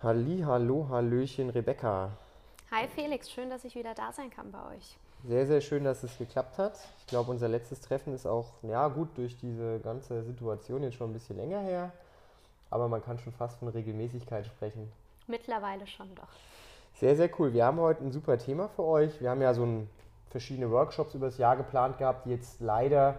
[0.00, 2.10] Halli, hallo, hallöchen, Rebecca.
[2.70, 4.96] Hi Felix, schön, dass ich wieder da sein kann bei euch.
[5.26, 6.78] Sehr, sehr schön, dass es geklappt hat.
[7.00, 11.10] Ich glaube, unser letztes Treffen ist auch, ja gut, durch diese ganze Situation jetzt schon
[11.10, 11.90] ein bisschen länger her.
[12.70, 14.88] Aber man kann schon fast von Regelmäßigkeit sprechen.
[15.26, 16.28] Mittlerweile schon doch.
[16.94, 17.52] Sehr, sehr cool.
[17.52, 19.20] Wir haben heute ein super Thema für euch.
[19.20, 19.90] Wir haben ja so ein,
[20.30, 23.16] verschiedene Workshops über das Jahr geplant gehabt, die jetzt leider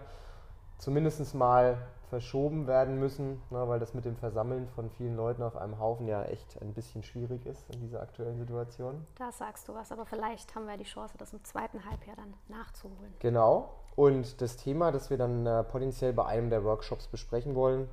[0.78, 1.76] zumindest mal
[2.10, 6.06] verschoben werden müssen, ne, weil das mit dem Versammeln von vielen Leuten auf einem Haufen
[6.08, 9.06] ja echt ein bisschen schwierig ist in dieser aktuellen Situation.
[9.16, 12.34] Da sagst du was, aber vielleicht haben wir die Chance, das im zweiten Halbjahr dann
[12.48, 13.14] nachzuholen.
[13.20, 13.70] Genau.
[13.96, 17.88] Und das Thema, das wir dann äh, potenziell bei einem der Workshops besprechen wollen,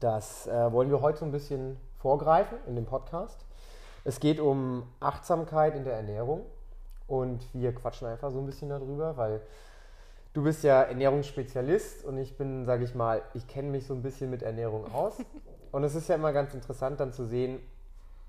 [0.00, 3.44] das äh, wollen wir heute so ein bisschen vorgreifen in dem Podcast.
[4.04, 6.46] Es geht um Achtsamkeit in der Ernährung
[7.06, 9.42] und wir quatschen einfach so ein bisschen darüber, weil
[10.32, 14.02] Du bist ja Ernährungsspezialist und ich bin, sage ich mal, ich kenne mich so ein
[14.02, 15.14] bisschen mit Ernährung aus.
[15.72, 17.60] Und es ist ja immer ganz interessant dann zu sehen,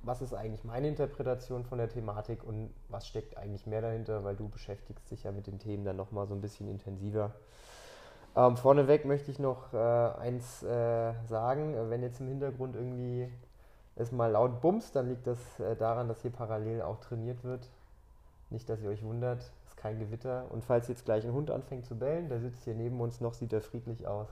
[0.04, 4.35] was ist eigentlich meine Interpretation von der Thematik und was steckt eigentlich mehr dahinter, weil
[4.35, 7.32] du beschäftigst dich ja mit den Themen dann nochmal so ein bisschen intensiver.
[8.35, 13.27] Ähm, vorneweg möchte ich noch äh, eins äh, sagen, wenn jetzt im Hintergrund irgendwie
[13.96, 17.68] es mal laut bumst, dann liegt das äh, daran, dass hier parallel auch trainiert wird.
[18.49, 20.46] Nicht, dass ihr euch wundert, kein Gewitter.
[20.49, 23.34] Und falls jetzt gleich ein Hund anfängt zu bellen, der sitzt hier neben uns noch,
[23.34, 24.29] sieht er friedlich aus.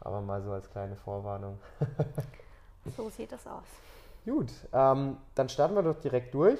[0.00, 1.58] Aber mal so als kleine Vorwarnung.
[2.96, 3.64] so sieht das aus.
[4.24, 6.58] Gut, ähm, dann starten wir doch direkt durch.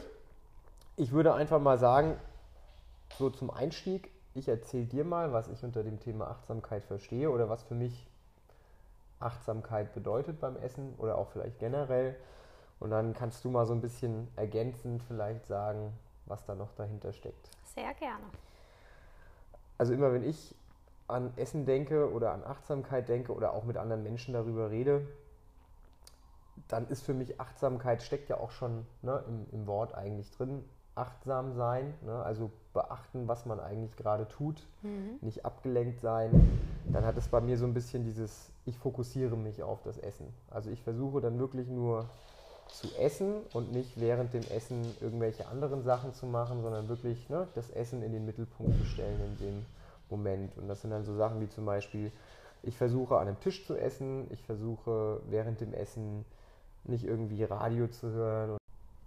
[0.97, 2.17] Ich würde einfach mal sagen,
[3.19, 7.49] so zum Einstieg, ich erzähle dir mal, was ich unter dem Thema Achtsamkeit verstehe oder
[7.49, 8.07] was für mich
[9.19, 12.17] Achtsamkeit bedeutet beim Essen oder auch vielleicht generell.
[12.79, 15.93] Und dann kannst du mal so ein bisschen ergänzend vielleicht sagen,
[16.27, 17.56] was da noch dahinter steckt.
[17.77, 18.25] Sehr gerne.
[19.79, 20.55] Also immer wenn ich
[21.09, 25.07] an Essen denke oder an Achtsamkeit denke oder auch mit anderen Menschen darüber rede,
[26.69, 30.65] dann ist für mich Achtsamkeit, steckt ja auch schon ne, im, im, Wort eigentlich drin,
[30.95, 35.19] achtsam sein, ne, also beachten, was man eigentlich gerade tut, mhm.
[35.21, 36.31] nicht abgelenkt sein.
[36.87, 40.33] Dann hat es bei mir so ein bisschen dieses, ich fokussiere mich auf das Essen.
[40.51, 42.09] Also ich versuche dann wirklich nur
[42.69, 47.47] zu essen und nicht während dem Essen irgendwelche anderen Sachen zu machen, sondern wirklich ne,
[47.55, 49.67] das Essen in den Mittelpunkt zu stellen in dem
[50.11, 50.57] Moment.
[50.57, 52.13] Und das sind dann so Sachen wie zum Beispiel,
[52.63, 56.25] ich versuche an einem Tisch zu essen, ich versuche während dem Essen
[56.85, 58.57] nicht irgendwie Radio zu hören.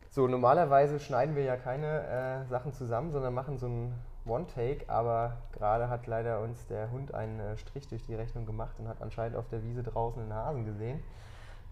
[0.09, 3.93] So, normalerweise schneiden wir ja keine äh, Sachen zusammen, sondern machen so ein
[4.25, 8.73] One-Take, aber gerade hat leider uns der Hund einen äh, Strich durch die Rechnung gemacht
[8.79, 10.99] und hat anscheinend auf der Wiese draußen einen Hasen gesehen.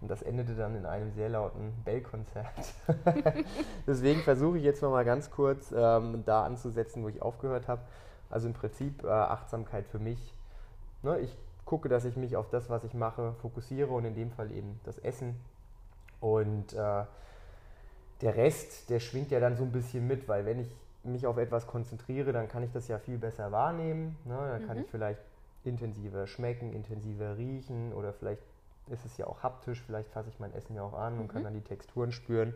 [0.00, 2.46] Und das endete dann in einem sehr lauten Bellkonzert.
[3.86, 7.82] Deswegen versuche ich jetzt nochmal ganz kurz ähm, da anzusetzen, wo ich aufgehört habe.
[8.30, 10.34] Also im Prinzip äh, Achtsamkeit für mich.
[11.02, 14.30] Ne, ich gucke, dass ich mich auf das, was ich mache, fokussiere und in dem
[14.30, 15.34] Fall eben das Essen.
[16.20, 17.04] Und äh,
[18.20, 20.70] der Rest, der schwingt ja dann so ein bisschen mit, weil wenn ich
[21.04, 24.16] mich auf etwas konzentriere, dann kann ich das ja viel besser wahrnehmen.
[24.24, 24.36] Ne?
[24.36, 24.84] Dann kann mhm.
[24.84, 25.20] ich vielleicht
[25.64, 28.42] intensiver schmecken, intensiver riechen oder vielleicht
[28.90, 31.20] ist es ja auch haptisch, vielleicht fasse ich mein Essen ja auch an mhm.
[31.20, 31.44] und kann mhm.
[31.44, 32.54] dann die Texturen spüren.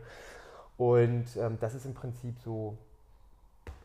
[0.77, 2.77] Und ähm, das ist im Prinzip so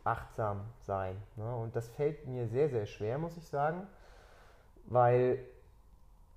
[0.05, 1.17] achtsam sein.
[1.37, 1.55] Ne?
[1.57, 3.87] Und das fällt mir sehr, sehr schwer, muss ich sagen,
[4.87, 5.39] weil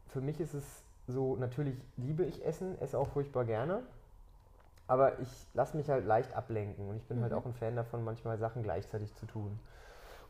[0.07, 3.81] für mich ist es so, natürlich liebe ich Essen, esse auch furchtbar gerne,
[4.87, 7.35] aber ich lasse mich halt leicht ablenken und ich bin halt mhm.
[7.35, 9.57] halt auch ein Fan davon, manchmal Sachen gleichzeitig zu tun.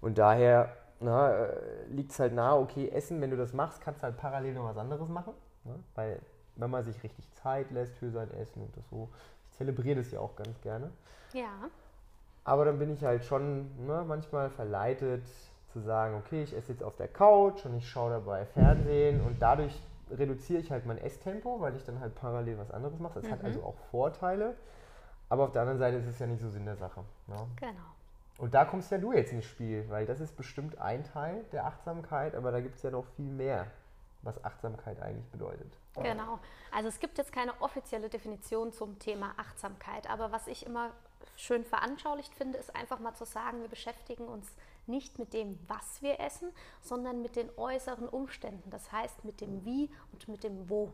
[0.02, 4.06] Und daher äh, liegt es halt nahe, okay, Essen, wenn du das machst, kannst du
[4.06, 5.34] halt parallel noch was anderes machen.
[5.64, 5.76] Ne?
[5.96, 6.20] Weil
[6.56, 9.10] wenn man sich richtig Zeit lässt für sein Essen und das so,
[9.46, 10.92] ich zelebriere das ja auch ganz gerne.
[11.34, 11.70] Ja.
[12.44, 15.24] Aber dann bin ich halt schon ne, manchmal verleitet
[15.72, 19.42] zu sagen, okay, ich esse jetzt auf der Couch und ich schaue dabei Fernsehen und
[19.42, 19.80] dadurch
[20.10, 23.22] reduziere ich halt mein Esstempo, weil ich dann halt parallel was anderes mache.
[23.22, 23.32] Das mhm.
[23.32, 24.56] hat also auch Vorteile.
[25.30, 27.02] Aber auf der anderen Seite ist es ja nicht so Sinn der Sache.
[27.28, 27.36] Ne?
[27.56, 27.72] Genau.
[28.38, 31.66] Und da kommst ja du jetzt ins Spiel, weil das ist bestimmt ein Teil der
[31.66, 33.68] Achtsamkeit, aber da gibt es ja noch viel mehr
[34.24, 35.78] was Achtsamkeit eigentlich bedeutet.
[35.96, 36.40] Genau.
[36.72, 40.92] Also es gibt jetzt keine offizielle Definition zum Thema Achtsamkeit, aber was ich immer
[41.36, 44.48] schön veranschaulicht finde, ist einfach mal zu sagen, wir beschäftigen uns
[44.88, 46.52] nicht mit dem, was wir essen,
[46.82, 48.70] sondern mit den äußeren Umständen.
[48.70, 50.92] Das heißt mit dem Wie und mit dem Wo.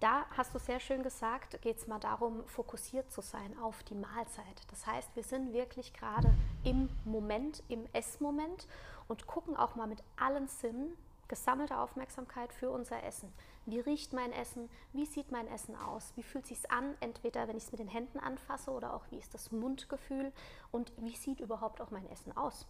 [0.00, 3.94] Da hast du sehr schön gesagt, geht es mal darum, fokussiert zu sein auf die
[3.94, 4.62] Mahlzeit.
[4.70, 6.34] Das heißt, wir sind wirklich gerade
[6.64, 8.66] im Moment, im Essmoment
[9.06, 10.96] und gucken auch mal mit allen Sinnen,
[11.32, 13.32] gesammelte Aufmerksamkeit für unser Essen.
[13.64, 14.68] Wie riecht mein Essen?
[14.92, 16.12] Wie sieht mein Essen aus?
[16.14, 16.94] Wie fühlt sich an?
[17.00, 20.30] Entweder wenn ich es mit den Händen anfasse oder auch wie ist das Mundgefühl
[20.72, 22.66] und wie sieht überhaupt auch mein Essen aus?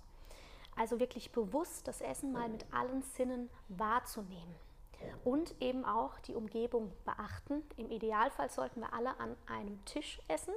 [0.77, 4.55] Also wirklich bewusst das Essen mal mit allen Sinnen wahrzunehmen.
[5.25, 7.65] Und eben auch die Umgebung beachten.
[7.77, 10.55] Im Idealfall sollten wir alle an einem Tisch essen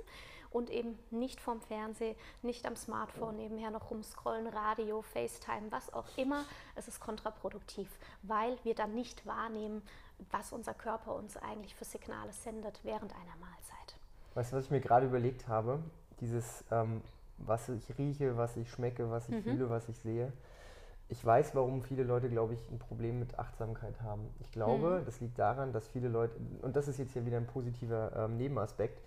[0.56, 6.06] und eben nicht vom Fernseher, nicht am Smartphone nebenher noch rumscrollen, Radio, FaceTime, was auch
[6.16, 6.46] immer.
[6.76, 7.90] Es ist kontraproduktiv,
[8.24, 9.82] weil wir dann nicht wahrnehmen,
[10.32, 14.00] was unser Körper uns eigentlich für Signale sendet während einer Mahlzeit.
[14.34, 15.80] Weißt du, was ich mir gerade überlegt habe?
[16.22, 17.02] Dieses, ähm,
[17.38, 19.44] was ich rieche, was ich schmecke, was ich mhm.
[19.44, 20.32] fühle, was ich sehe.
[21.10, 24.34] Ich weiß, warum viele Leute, glaube ich, ein Problem mit Achtsamkeit haben.
[24.40, 25.06] Ich glaube, mhm.
[25.06, 28.38] das liegt daran, dass viele Leute, und das ist jetzt hier wieder ein positiver ähm,
[28.38, 29.02] Nebenaspekt,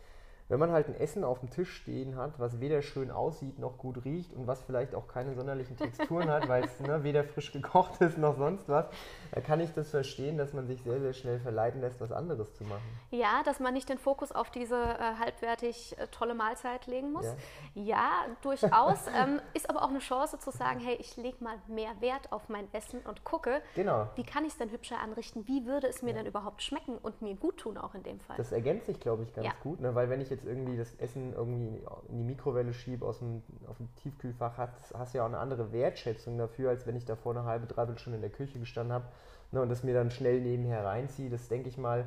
[0.48, 3.76] wenn man halt ein Essen auf dem Tisch stehen hat, was weder schön aussieht noch
[3.76, 7.52] gut riecht und was vielleicht auch keine sonderlichen Texturen hat, weil es ne, weder frisch
[7.52, 8.86] gekocht ist noch sonst was,
[9.32, 12.54] da kann ich das verstehen, dass man sich sehr, sehr schnell verleiten lässt, was anderes
[12.54, 12.82] zu machen.
[13.10, 17.26] Ja, dass man nicht den Fokus auf diese äh, halbwertig äh, tolle Mahlzeit legen muss.
[17.74, 18.10] Ja, ja
[18.42, 19.06] durchaus.
[19.14, 22.48] ähm, ist aber auch eine Chance zu sagen, hey, ich lege mal mehr Wert auf
[22.48, 24.08] mein Essen und gucke, genau.
[24.14, 26.18] wie kann ich es denn hübscher anrichten, wie würde es mir ja.
[26.18, 28.36] denn überhaupt schmecken und mir gut tun auch in dem Fall.
[28.36, 29.52] Das ergänzt sich, glaube ich, ganz ja.
[29.62, 29.94] gut, ne?
[29.94, 33.42] weil wenn ich jetzt jetzt irgendwie das Essen irgendwie in die Mikrowelle schiebe, aus dem,
[33.66, 37.04] auf dem Tiefkühlfach, hast, hast du ja auch eine andere Wertschätzung dafür, als wenn ich
[37.04, 39.06] davor eine halbe, dreiviertel Stunde in der Küche gestanden habe
[39.52, 41.30] ne, und das mir dann schnell nebenher reinziehe.
[41.30, 42.06] Das denke ich mal,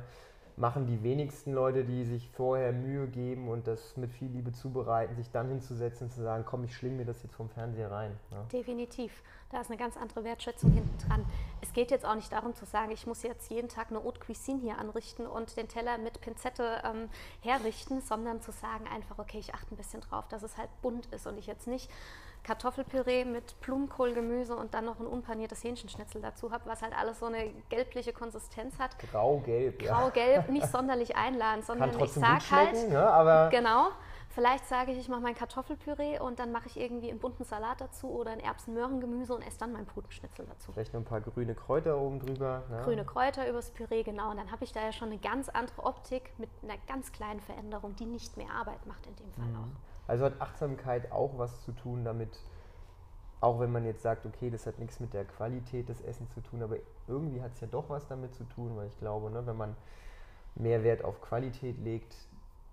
[0.56, 5.16] machen die wenigsten Leute, die sich vorher Mühe geben und das mit viel Liebe zubereiten,
[5.16, 8.18] sich dann hinzusetzen und zu sagen, komm, ich schlinge mir das jetzt vom Fernseher rein.
[8.30, 8.44] Ja.
[8.52, 9.22] Definitiv.
[9.50, 11.26] Da ist eine ganz andere Wertschätzung hinten dran.
[11.60, 14.20] Es geht jetzt auch nicht darum zu sagen, ich muss jetzt jeden Tag eine Haute
[14.20, 17.08] Cuisine hier anrichten und den Teller mit Pinzette ähm,
[17.40, 21.06] herrichten, sondern zu sagen einfach, okay, ich achte ein bisschen drauf, dass es halt bunt
[21.06, 21.90] ist und ich jetzt nicht
[22.44, 27.26] Kartoffelpüree mit Blumenkohlgemüse und dann noch ein unpaniertes Hähnchenschnitzel dazu habe, was halt alles so
[27.26, 28.98] eine gelbliche Konsistenz hat.
[28.98, 29.92] Grau-gelb, ja.
[29.92, 33.90] Grau-gelb, nicht sonderlich einladend, sondern ich sage halt, ne, aber genau,
[34.30, 37.80] vielleicht sage ich, ich mache mein Kartoffelpüree und dann mache ich irgendwie einen bunten Salat
[37.80, 40.72] dazu oder ein Erbsen-Möhrengemüse und esse dann mein Putenschnitzel dazu.
[40.72, 42.64] Vielleicht noch ein paar grüne Kräuter oben drüber.
[42.68, 42.80] Ne?
[42.82, 44.30] Grüne Kräuter übers Püree, genau.
[44.30, 47.40] Und dann habe ich da ja schon eine ganz andere Optik mit einer ganz kleinen
[47.40, 49.56] Veränderung, die nicht mehr Arbeit macht in dem Fall mhm.
[49.56, 49.91] auch.
[50.06, 52.38] Also hat Achtsamkeit auch was zu tun damit,
[53.40, 56.40] auch wenn man jetzt sagt, okay, das hat nichts mit der Qualität des Essens zu
[56.40, 56.76] tun, aber
[57.08, 59.76] irgendwie hat es ja doch was damit zu tun, weil ich glaube, ne, wenn man
[60.54, 62.14] mehr Wert auf Qualität legt,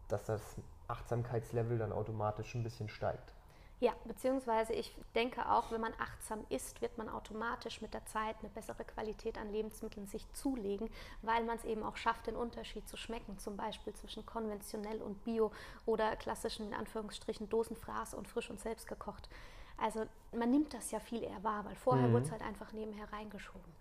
[0.08, 0.42] dass das
[0.88, 3.34] Achtsamkeitslevel dann automatisch ein bisschen steigt.
[3.82, 8.36] Ja, beziehungsweise ich denke auch, wenn man achtsam isst, wird man automatisch mit der Zeit
[8.42, 10.90] eine bessere Qualität an Lebensmitteln sich zulegen,
[11.22, 15.24] weil man es eben auch schafft, den Unterschied zu schmecken, zum Beispiel zwischen konventionell und
[15.24, 15.52] bio
[15.86, 19.30] oder klassischen, in Anführungsstrichen, Dosenfraß und frisch und selbst gekocht.
[19.78, 22.14] Also man nimmt das ja viel eher wahr, weil vorher mhm.
[22.14, 23.74] wurde es halt einfach nebenher reingeschoben.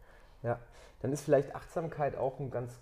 [0.45, 0.61] Ja,
[1.00, 2.79] dann ist vielleicht Achtsamkeit auch ein ganz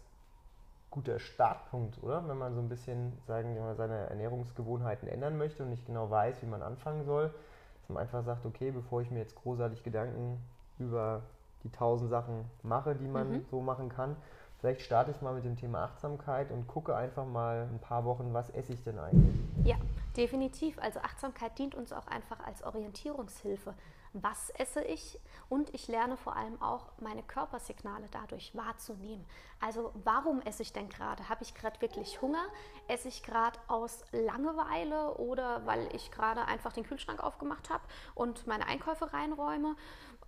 [0.96, 2.26] guter Startpunkt, oder?
[2.26, 6.10] Wenn man so ein bisschen sagen wir mal, seine Ernährungsgewohnheiten ändern möchte und nicht genau
[6.10, 7.34] weiß, wie man anfangen soll,
[7.80, 10.42] dass man einfach sagt, okay, bevor ich mir jetzt großartig Gedanken
[10.78, 11.22] über
[11.64, 13.44] die tausend Sachen mache, die man mhm.
[13.50, 14.16] so machen kann,
[14.58, 18.32] vielleicht starte ich mal mit dem Thema Achtsamkeit und gucke einfach mal ein paar Wochen,
[18.32, 19.36] was esse ich denn eigentlich?
[19.64, 19.76] Ja,
[20.16, 20.78] definitiv.
[20.78, 23.74] Also Achtsamkeit dient uns auch einfach als Orientierungshilfe
[24.22, 25.18] was esse ich
[25.48, 29.24] und ich lerne vor allem auch meine Körpersignale dadurch wahrzunehmen.
[29.60, 31.28] Also warum esse ich denn gerade?
[31.28, 32.44] Habe ich gerade wirklich Hunger?
[32.88, 37.84] Esse ich gerade aus Langeweile oder weil ich gerade einfach den Kühlschrank aufgemacht habe
[38.14, 39.76] und meine Einkäufe reinräume?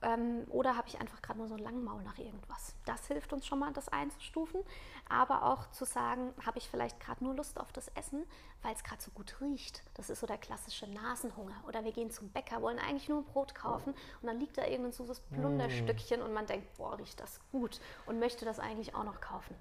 [0.00, 2.75] Ähm, oder habe ich einfach gerade nur so ein Langmaul nach irgendwas?
[2.85, 4.61] Das hilft uns schon mal, das einzustufen.
[5.09, 8.25] Aber auch zu sagen, habe ich vielleicht gerade nur Lust auf das Essen,
[8.62, 9.83] weil es gerade so gut riecht.
[9.95, 11.57] Das ist so der klassische Nasenhunger.
[11.67, 14.64] Oder wir gehen zum Bäcker, wollen eigentlich nur ein Brot kaufen und dann liegt da
[14.64, 16.25] irgendein süßes Plunderstückchen mm.
[16.25, 19.55] und man denkt, boah, riecht das gut und möchte das eigentlich auch noch kaufen.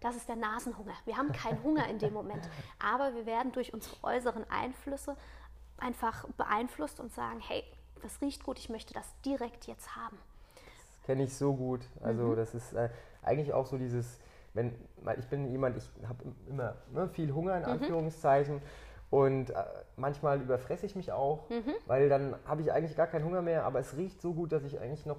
[0.00, 0.94] Das ist der Nasenhunger.
[1.04, 5.16] Wir haben keinen Hunger in dem Moment, aber wir werden durch unsere äußeren Einflüsse
[5.78, 7.64] einfach beeinflusst und sagen, hey,
[8.02, 10.18] das riecht gut, ich möchte das direkt jetzt haben.
[10.54, 11.80] Das kenne ich so gut.
[12.02, 12.36] Also mhm.
[12.36, 12.88] das ist äh,
[13.22, 14.18] eigentlich auch so dieses,
[14.54, 14.74] wenn,
[15.18, 17.68] ich bin jemand, ich habe immer ne, viel Hunger in mhm.
[17.68, 18.60] Anführungszeichen mhm.
[19.10, 19.64] und äh,
[19.96, 21.74] manchmal überfresse ich mich auch, mhm.
[21.86, 24.64] weil dann habe ich eigentlich gar keinen Hunger mehr, aber es riecht so gut, dass
[24.64, 25.18] ich eigentlich noch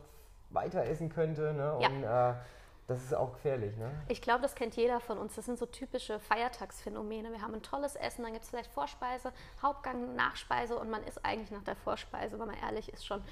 [0.49, 1.53] weiter essen könnte.
[1.53, 1.77] Ne?
[1.79, 1.87] Ja.
[1.89, 2.39] Und äh,
[2.87, 3.91] das ist auch gefährlich, ne?
[4.09, 5.35] Ich glaube, das kennt jeder von uns.
[5.35, 7.31] Das sind so typische Feiertagsphänomene.
[7.31, 11.23] Wir haben ein tolles Essen, dann gibt es vielleicht Vorspeise, Hauptgang, Nachspeise und man ist
[11.23, 13.23] eigentlich nach der Vorspeise, wenn man ehrlich ist, schon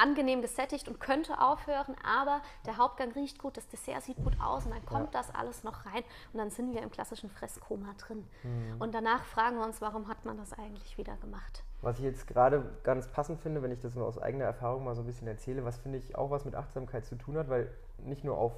[0.00, 4.64] angenehm gesättigt und könnte aufhören, aber der Hauptgang riecht gut, das Dessert sieht gut aus
[4.64, 5.20] und dann kommt ja.
[5.20, 6.02] das alles noch rein
[6.32, 8.26] und dann sind wir im klassischen Fresskoma drin.
[8.42, 8.80] Mhm.
[8.80, 11.64] Und danach fragen wir uns, warum hat man das eigentlich wieder gemacht?
[11.82, 14.94] Was ich jetzt gerade ganz passend finde, wenn ich das nur aus eigener Erfahrung mal
[14.94, 17.70] so ein bisschen erzähle, was finde ich auch was mit Achtsamkeit zu tun hat, weil
[17.98, 18.52] nicht nur auf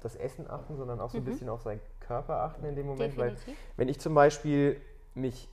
[0.00, 1.28] das Essen achten, sondern auch so ein mhm.
[1.28, 3.16] bisschen auf seinen Körper achten in dem Moment.
[3.16, 3.46] Definitiv.
[3.46, 4.80] Weil wenn ich zum Beispiel
[5.14, 5.48] mich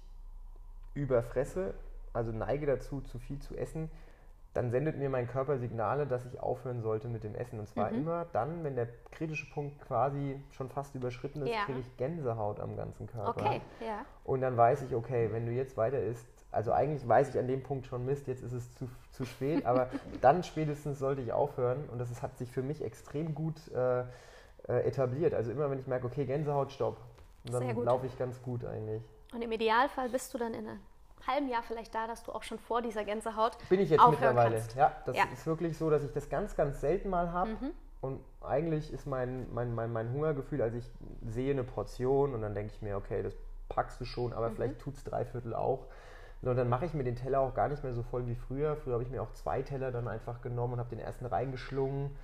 [0.94, 1.74] überfresse,
[2.14, 3.90] also neige dazu, zu viel zu essen,
[4.58, 7.60] dann sendet mir mein Körper Signale, dass ich aufhören sollte mit dem Essen.
[7.60, 7.98] Und zwar mhm.
[8.00, 11.64] immer dann, wenn der kritische Punkt quasi schon fast überschritten ist, ja.
[11.66, 13.40] kriege ich Gänsehaut am ganzen Körper.
[13.40, 14.04] Okay, ja.
[14.24, 17.48] Und dann weiß ich, okay, wenn du jetzt weiter isst, also eigentlich weiß ich an
[17.48, 19.90] dem Punkt schon, Mist, jetzt ist es zu, zu spät, aber
[20.22, 21.88] dann spätestens sollte ich aufhören.
[21.92, 24.06] Und das ist, hat sich für mich extrem gut äh,
[24.68, 25.34] äh etabliert.
[25.34, 26.98] Also immer, wenn ich merke, okay, Gänsehaut, stopp.
[27.46, 29.02] Und dann laufe ich ganz gut eigentlich.
[29.34, 30.78] Und im Idealfall bist du dann in einer
[31.26, 34.56] halben Jahr vielleicht da, dass du auch schon vor dieser Gänsehaut Bin ich jetzt mittlerweile.
[34.56, 34.76] Kannst.
[34.76, 35.24] Ja, das ja.
[35.34, 37.52] ist wirklich so, dass ich das ganz, ganz selten mal habe.
[37.52, 37.72] Mhm.
[38.00, 40.90] Und eigentlich ist mein, mein, mein, mein Hungergefühl, also ich
[41.26, 43.34] sehe eine Portion und dann denke ich mir, okay, das
[43.70, 44.56] packst du schon, aber mhm.
[44.56, 45.88] vielleicht tut es drei Viertel auch.
[46.42, 48.76] Und dann mache ich mir den Teller auch gar nicht mehr so voll wie früher.
[48.76, 52.16] Früher habe ich mir auch zwei Teller dann einfach genommen und habe den ersten reingeschlungen.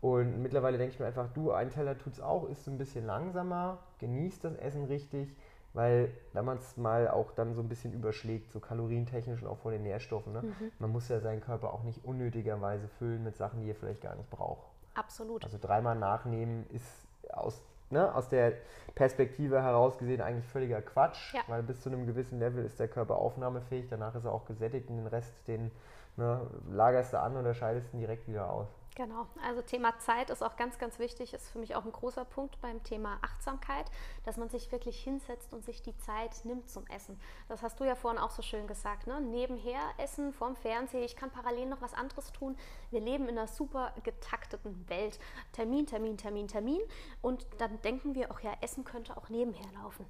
[0.00, 3.04] Und mittlerweile denke ich mir einfach, du, ein Teller tut es auch, ist ein bisschen
[3.04, 5.34] langsamer, genießt das Essen richtig
[5.74, 9.58] weil wenn man es mal auch dann so ein bisschen überschlägt, so kalorientechnisch und auch
[9.58, 10.42] von den Nährstoffen, ne?
[10.42, 10.72] Mhm.
[10.78, 14.14] man muss ja seinen Körper auch nicht unnötigerweise füllen mit Sachen, die er vielleicht gar
[14.16, 14.66] nicht braucht.
[14.94, 15.44] Absolut.
[15.44, 18.54] Also dreimal nachnehmen ist aus, ne, aus der
[18.94, 21.42] Perspektive heraus gesehen eigentlich völliger Quatsch, ja.
[21.46, 24.88] weil bis zu einem gewissen Level ist der Körper aufnahmefähig, danach ist er auch gesättigt
[24.88, 25.70] und den Rest, den
[26.16, 26.40] ne,
[26.70, 28.68] lagerst du an oder scheidest ihn direkt wieder aus.
[28.98, 32.24] Genau, also Thema Zeit ist auch ganz, ganz wichtig, ist für mich auch ein großer
[32.24, 33.88] Punkt beim Thema Achtsamkeit,
[34.24, 37.16] dass man sich wirklich hinsetzt und sich die Zeit nimmt zum Essen.
[37.46, 39.20] Das hast du ja vorhin auch so schön gesagt, ne?
[39.20, 42.56] nebenher essen, vorm Fernseher, ich kann parallel noch was anderes tun.
[42.90, 45.20] Wir leben in einer super getakteten Welt.
[45.52, 46.80] Termin, Termin, Termin, Termin
[47.22, 50.06] und dann denken wir auch, ja, Essen könnte auch nebenher laufen.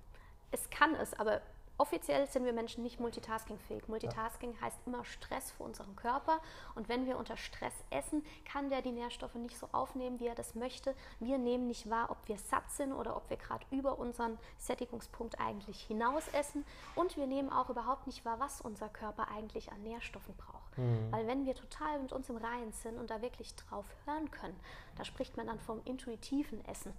[0.51, 1.43] Es kann es, aber
[1.81, 3.87] Offiziell sind wir Menschen nicht multitaskingfähig.
[3.87, 4.61] Multitasking ja.
[4.63, 6.41] heißt immer Stress für unseren Körper.
[6.75, 10.35] Und wenn wir unter Stress essen, kann der die Nährstoffe nicht so aufnehmen, wie er
[10.35, 10.97] das möchte.
[11.21, 15.39] Wir nehmen nicht wahr, ob wir satt sind oder ob wir gerade über unseren Sättigungspunkt
[15.39, 16.65] eigentlich hinaus essen.
[16.97, 20.79] Und wir nehmen auch überhaupt nicht wahr, was unser Körper eigentlich an Nährstoffen braucht.
[20.79, 21.13] Mhm.
[21.13, 24.59] Weil wenn wir total mit uns im Reinen sind und da wirklich drauf hören können,
[24.97, 26.93] da spricht man dann vom intuitiven Essen,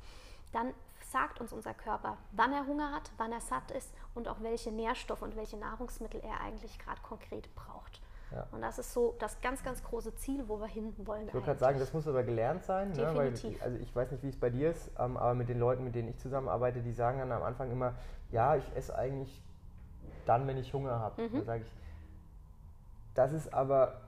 [0.51, 0.73] dann
[1.11, 4.71] sagt uns unser Körper, wann er Hunger hat, wann er satt ist und auch welche
[4.71, 8.01] Nährstoffe und welche Nahrungsmittel er eigentlich gerade konkret braucht.
[8.31, 8.45] Ja.
[8.51, 11.27] Und das ist so das ganz, ganz große Ziel, wo wir hin wollen.
[11.27, 12.93] Ich würde gerade sagen, das muss aber gelernt sein.
[12.93, 13.43] Definitiv.
[13.53, 13.59] Ne?
[13.59, 15.83] Weil, also ich weiß nicht, wie es bei dir ist, ähm, aber mit den Leuten,
[15.83, 17.95] mit denen ich zusammenarbeite, die sagen dann am Anfang immer,
[18.31, 19.41] ja, ich esse eigentlich
[20.27, 21.23] dann, wenn ich Hunger habe.
[21.23, 21.33] Mhm.
[21.33, 21.71] Dann sage ich,
[23.15, 23.99] das ist aber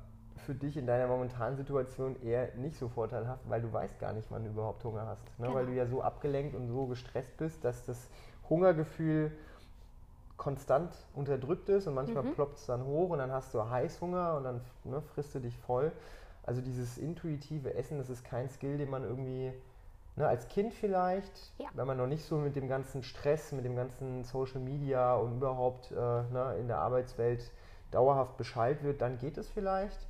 [0.41, 4.27] für dich in deiner momentanen Situation eher nicht so vorteilhaft, weil du weißt gar nicht,
[4.29, 5.23] wann du überhaupt Hunger hast.
[5.39, 5.47] Ne?
[5.47, 5.55] Genau.
[5.55, 8.09] Weil du ja so abgelenkt und so gestresst bist, dass das
[8.49, 9.31] Hungergefühl
[10.37, 12.33] konstant unterdrückt ist und manchmal mhm.
[12.33, 15.55] ploppt es dann hoch und dann hast du Heißhunger und dann ne, frisst du dich
[15.55, 15.91] voll.
[16.43, 19.53] Also dieses intuitive Essen, das ist kein Skill, den man irgendwie
[20.15, 21.67] ne, als Kind vielleicht, ja.
[21.75, 25.37] wenn man noch nicht so mit dem ganzen Stress, mit dem ganzen Social Media und
[25.37, 27.51] überhaupt äh, ne, in der Arbeitswelt
[27.91, 30.07] dauerhaft Bescheid wird, dann geht es vielleicht.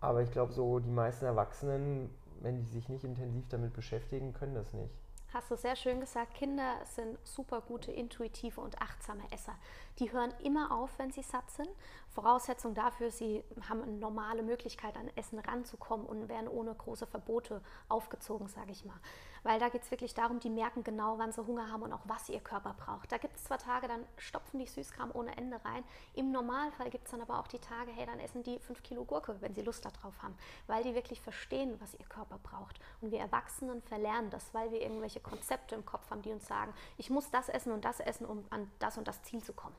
[0.00, 4.54] Aber ich glaube, so die meisten Erwachsenen, wenn die sich nicht intensiv damit beschäftigen, können
[4.54, 4.94] das nicht.
[5.32, 9.54] Hast du sehr schön gesagt, Kinder sind super gute, intuitive und achtsame Esser.
[10.00, 11.68] Die hören immer auf, wenn sie satt sind.
[12.08, 17.62] Voraussetzung dafür, sie haben eine normale Möglichkeit, an Essen ranzukommen und werden ohne große Verbote
[17.88, 18.98] aufgezogen, sage ich mal.
[19.42, 22.02] Weil da geht es wirklich darum, die merken genau, wann sie Hunger haben und auch
[22.04, 23.10] was ihr Körper braucht.
[23.10, 25.82] Da gibt es zwar Tage, dann stopfen die Süßkram ohne Ende rein.
[26.14, 29.04] Im Normalfall gibt es dann aber auch die Tage, hey, dann essen die 5 Kilo
[29.04, 30.36] Gurke, wenn sie Lust darauf haben.
[30.66, 32.80] Weil die wirklich verstehen, was ihr Körper braucht.
[33.00, 36.72] Und wir Erwachsenen verlernen das, weil wir irgendwelche Konzepte im Kopf haben, die uns sagen,
[36.98, 39.74] ich muss das essen und das essen, um an das und das Ziel zu kommen.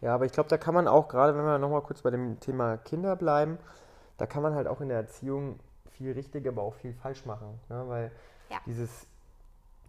[0.00, 2.38] Ja, aber ich glaube, da kann man auch, gerade wenn wir nochmal kurz bei dem
[2.40, 3.58] Thema Kinder bleiben,
[4.18, 5.58] da kann man halt auch in der Erziehung
[5.90, 7.58] viel richtig, aber auch viel falsch machen.
[7.68, 7.84] Ne?
[7.88, 8.12] Weil
[8.50, 8.58] ja.
[8.66, 9.06] dieses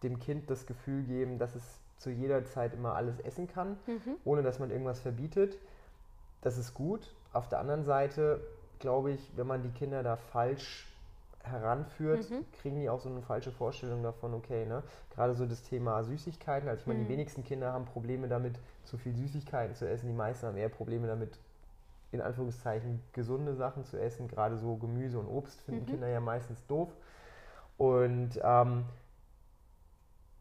[0.03, 1.63] dem Kind das Gefühl geben, dass es
[1.97, 4.15] zu jeder Zeit immer alles essen kann, mhm.
[4.23, 5.57] ohne dass man irgendwas verbietet.
[6.41, 7.13] Das ist gut.
[7.33, 8.41] Auf der anderen Seite
[8.79, 10.87] glaube ich, wenn man die Kinder da falsch
[11.43, 12.45] heranführt, mhm.
[12.61, 14.83] kriegen die auch so eine falsche Vorstellung davon, okay, ne?
[15.15, 17.05] Gerade so das Thema Süßigkeiten, also ich meine, mhm.
[17.05, 20.69] die wenigsten Kinder haben Probleme damit, zu viel Süßigkeiten zu essen, die meisten haben eher
[20.69, 21.39] Probleme damit,
[22.11, 25.87] in Anführungszeichen gesunde Sachen zu essen, gerade so Gemüse und Obst finden mhm.
[25.87, 26.89] Kinder ja meistens doof.
[27.77, 28.85] Und ähm,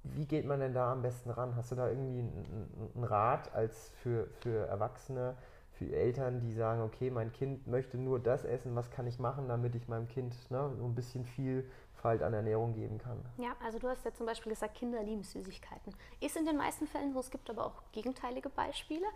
[0.03, 1.57] wie geht man denn da am besten ran?
[1.57, 5.35] Hast du da irgendwie einen Rat als für, für Erwachsene,
[5.73, 9.49] für Eltern, die sagen, okay, mein Kind möchte nur das essen, was kann ich machen,
[9.49, 11.65] damit ich meinem Kind ne, so ein bisschen viel
[11.97, 13.25] Vielfalt an Ernährung geben kann.
[13.37, 15.95] Ja, also du hast ja zum Beispiel gesagt, Kinder lieben Süßigkeiten.
[16.21, 19.07] Ist in den meisten Fällen so, es gibt aber auch gegenteilige Beispiele.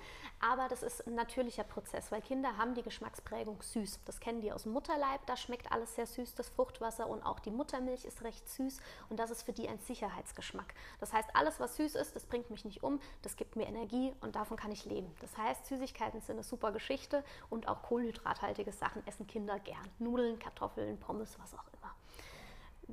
[0.41, 4.01] Aber das ist ein natürlicher Prozess, weil Kinder haben die Geschmacksprägung süß.
[4.05, 7.39] Das kennen die aus dem Mutterleib, da schmeckt alles sehr süß, das Fruchtwasser und auch
[7.41, 10.75] die Muttermilch ist recht süß und das ist für die ein Sicherheitsgeschmack.
[10.99, 14.13] Das heißt, alles, was süß ist, das bringt mich nicht um, das gibt mir Energie
[14.21, 15.15] und davon kann ich leben.
[15.21, 19.89] Das heißt, Süßigkeiten sind eine super Geschichte und auch kohlenhydrathaltige Sachen essen Kinder gern.
[19.99, 21.80] Nudeln, Kartoffeln, Pommes, was auch immer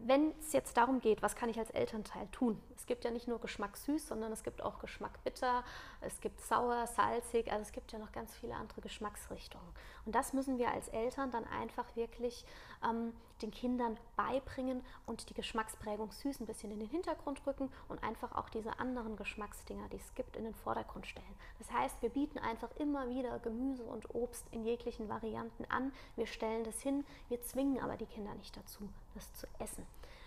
[0.08, 2.62] wenn es jetzt darum geht, was kann ich als Elternteil tun?
[2.76, 5.64] Es gibt ja nicht nur Geschmack süß, sondern es gibt auch Geschmack bitter,
[6.02, 9.68] es gibt sauer, salzig, also es gibt ja noch ganz viele andere Geschmacksrichtungen.
[10.06, 12.46] Und das müssen wir als Eltern dann einfach wirklich
[12.84, 18.04] ähm, den Kindern beibringen und die Geschmacksprägung süß ein bisschen in den Hintergrund rücken und
[18.04, 21.26] einfach auch diese anderen Geschmacksdinger, die es gibt, in den Vordergrund stellen.
[21.60, 25.92] Das heißt, wir bieten einfach immer wieder Gemüse und Obst in jeglichen Varianten an.
[26.16, 29.86] Wir stellen das hin, wir zwingen aber die Kinder nicht dazu, das zu essen.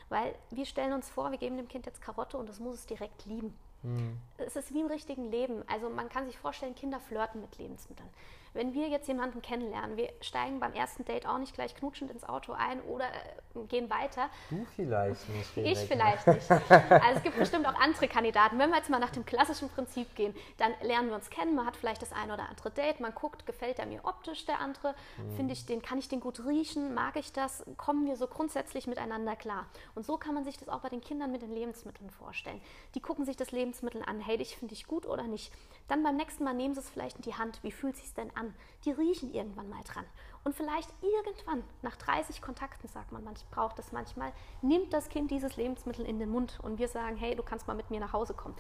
[0.08, 2.86] Weil wir stellen uns vor, wir geben dem Kind jetzt Karotte und das muss es
[2.86, 3.56] direkt lieben.
[3.82, 4.18] Mhm.
[4.38, 5.62] Es ist wie im richtigen Leben.
[5.68, 8.08] Also man kann sich vorstellen, Kinder flirten mit Lebensmitteln.
[8.52, 12.28] Wenn wir jetzt jemanden kennenlernen, wir steigen beim ersten Date auch nicht gleich knutschend ins
[12.28, 14.28] Auto ein oder äh, gehen weiter.
[14.48, 15.56] Du vielleicht nicht.
[15.56, 16.50] Ich vielleicht nicht.
[16.70, 18.58] Also es gibt bestimmt auch andere Kandidaten.
[18.58, 21.54] Wenn wir jetzt mal nach dem klassischen Prinzip gehen, dann lernen wir uns kennen.
[21.54, 23.00] Man hat vielleicht das ein oder andere Date.
[23.00, 24.94] Man guckt, gefällt er mir optisch der andere?
[25.16, 25.36] Mhm.
[25.36, 26.94] Finde ich den, kann ich den gut riechen?
[26.94, 27.64] Mag ich das?
[27.76, 29.66] Kommen wir so grundsätzlich miteinander klar?
[29.94, 32.60] Und so kann man sich das auch bei den Kindern mit den Lebensmitteln vorstellen.
[32.94, 34.20] Die gucken sich das Lebensmittel an.
[34.20, 35.52] Hey, dich finde ich gut oder nicht?
[35.88, 37.60] Dann beim nächsten Mal nehmen sie es vielleicht in die Hand.
[37.62, 38.54] Wie fühlt es sich denn an?
[38.84, 40.04] Die riechen irgendwann mal dran.
[40.42, 44.32] Und vielleicht irgendwann, nach 30 Kontakten, sagt man, man braucht das manchmal,
[44.62, 47.74] nimmt das Kind dieses Lebensmittel in den Mund und wir sagen, hey, du kannst mal
[47.74, 48.54] mit mir nach Hause kommen.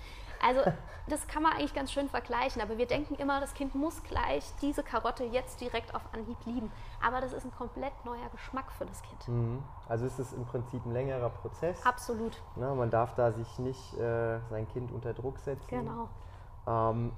[0.44, 0.60] Also
[1.08, 4.44] das kann man eigentlich ganz schön vergleichen, aber wir denken immer, das Kind muss gleich
[4.60, 6.70] diese Karotte jetzt direkt auf Anhieb lieben.
[7.02, 9.28] Aber das ist ein komplett neuer Geschmack für das Kind.
[9.28, 9.62] Mhm.
[9.88, 11.84] Also ist es im Prinzip ein längerer Prozess.
[11.86, 12.42] Absolut.
[12.56, 15.66] Na, man darf da sich nicht äh, sein Kind unter Druck setzen.
[15.68, 16.10] Genau.
[16.66, 17.12] Ähm,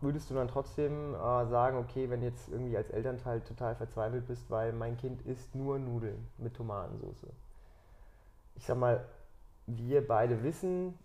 [0.00, 4.50] würdest du dann trotzdem äh, sagen, okay, wenn jetzt irgendwie als Elternteil total verzweifelt bist,
[4.50, 7.26] weil mein Kind isst nur Nudeln mit Tomatensauce?
[8.56, 9.04] Ich sag mal,
[9.66, 10.98] wir beide wissen,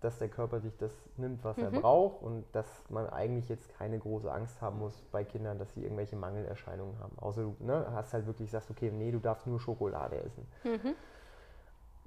[0.00, 1.64] dass der Körper sich das nimmt, was mhm.
[1.64, 5.72] er braucht und dass man eigentlich jetzt keine große Angst haben muss bei Kindern, dass
[5.74, 7.18] sie irgendwelche Mangelerscheinungen haben.
[7.18, 10.46] Außer du ne, hast halt wirklich sagst, okay, nee, du darfst nur Schokolade essen.
[10.64, 10.94] Mhm.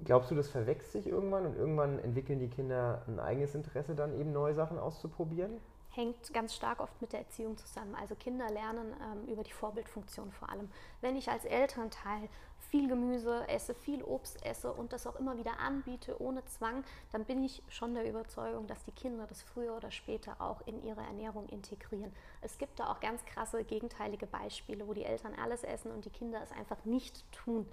[0.02, 4.18] Glaubst du, das verwechselt sich irgendwann und irgendwann entwickeln die Kinder ein eigenes Interesse, dann
[4.18, 5.58] eben neue Sachen auszuprobieren?
[6.00, 7.94] Hängt ganz stark oft mit der Erziehung zusammen.
[7.94, 10.70] Also Kinder lernen ähm, über die Vorbildfunktion vor allem.
[11.00, 12.28] Wenn ich als Elternteil
[12.70, 17.24] viel Gemüse esse, viel Obst esse und das auch immer wieder anbiete ohne Zwang, dann
[17.24, 21.00] bin ich schon der Überzeugung, dass die Kinder das früher oder später auch in ihre
[21.00, 22.12] Ernährung integrieren.
[22.40, 26.10] Es gibt da auch ganz krasse gegenteilige Beispiele, wo die Eltern alles essen und die
[26.10, 27.66] Kinder es einfach nicht tun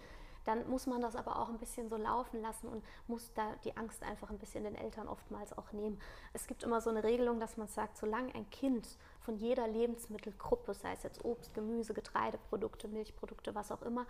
[0.48, 3.76] dann muss man das aber auch ein bisschen so laufen lassen und muss da die
[3.76, 6.00] Angst einfach ein bisschen den Eltern oftmals auch nehmen.
[6.34, 10.74] Es gibt immer so eine Regelung, dass man sagt, solange ein Kind von jeder Lebensmittelgruppe,
[10.74, 14.06] sei es jetzt Obst, Gemüse, Getreideprodukte, Milchprodukte, was auch immer,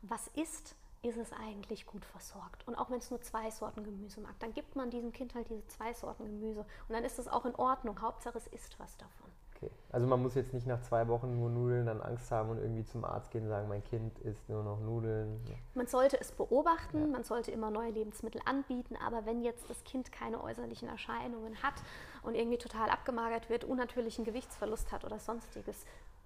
[0.00, 2.66] was isst, ist es eigentlich gut versorgt.
[2.66, 5.50] Und auch wenn es nur zwei Sorten Gemüse mag, dann gibt man diesem Kind halt
[5.50, 6.60] diese zwei Sorten Gemüse.
[6.88, 8.00] Und dann ist es auch in Ordnung.
[8.00, 9.21] Hauptsache, es isst was davon.
[9.62, 9.72] Okay.
[9.90, 12.84] Also man muss jetzt nicht nach zwei Wochen nur Nudeln dann Angst haben und irgendwie
[12.84, 15.40] zum Arzt gehen und sagen, mein Kind isst nur noch Nudeln.
[15.74, 17.06] Man sollte es beobachten, ja.
[17.06, 21.74] man sollte immer neue Lebensmittel anbieten, aber wenn jetzt das Kind keine äußerlichen Erscheinungen hat
[22.22, 25.84] und irgendwie total abgemagert wird, unnatürlichen Gewichtsverlust hat oder sonstiges,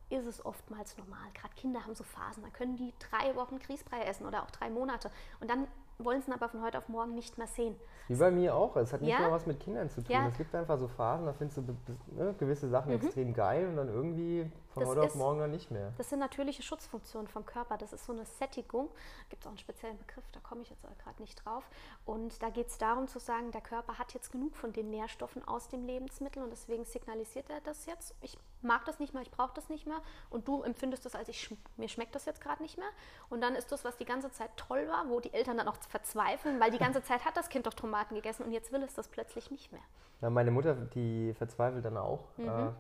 [0.09, 1.27] ist es oftmals normal.
[1.35, 4.71] Gerade Kinder haben so Phasen, da können die drei Wochen Grießbrei essen oder auch drei
[4.71, 5.67] Monate und dann
[5.99, 7.75] wollen es aber von heute auf morgen nicht mehr sehen.
[8.09, 8.77] Wie bei mir auch.
[8.77, 9.21] Es hat nicht ja?
[9.21, 10.13] nur was mit Kindern zu tun.
[10.13, 10.29] Ja.
[10.29, 11.77] Es gibt einfach so Phasen, da findest du
[12.15, 12.97] ne, gewisse Sachen mhm.
[12.97, 15.93] extrem geil und dann irgendwie von das heute ist, auf morgen dann nicht mehr.
[15.97, 17.79] Das sind natürliche Schutzfunktionen vom Körper.
[17.79, 18.91] Das ist so eine Sättigung.
[19.31, 21.65] Gibt es auch einen speziellen Begriff, da komme ich jetzt gerade nicht drauf.
[22.05, 25.47] Und da geht es darum zu sagen, der Körper hat jetzt genug von den Nährstoffen
[25.49, 28.15] aus dem Lebensmittel und deswegen signalisiert er das jetzt.
[28.21, 30.03] Ich mag das nicht mehr, ich brauche das nicht mehr.
[30.29, 32.91] Und du empfindest das als ich, mir schmeckt das jetzt gerade nicht mehr.
[33.31, 35.77] Und dann ist das, was die ganze Zeit toll war, wo die Eltern dann auch
[35.89, 38.93] verzweifeln, weil die ganze Zeit hat das Kind doch Tomaten gegessen und jetzt will es
[38.93, 39.83] das plötzlich nicht mehr.
[40.21, 42.21] Ja, meine Mutter, die verzweifelt dann auch.
[42.37, 42.49] Mhm.
[42.49, 42.73] Äh,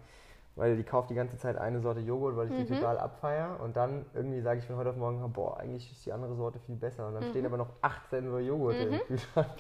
[0.56, 2.66] weil die kauft die ganze Zeit eine Sorte Joghurt, weil ich mhm.
[2.66, 3.60] die total abfeier.
[3.62, 6.58] Und dann irgendwie sage ich von heute auf morgen, boah, eigentlich ist die andere Sorte
[6.60, 7.06] viel besser.
[7.06, 7.30] Und dann mhm.
[7.30, 8.94] stehen aber noch 18 so Joghurt mhm.
[8.94, 9.48] im Kühlschrank.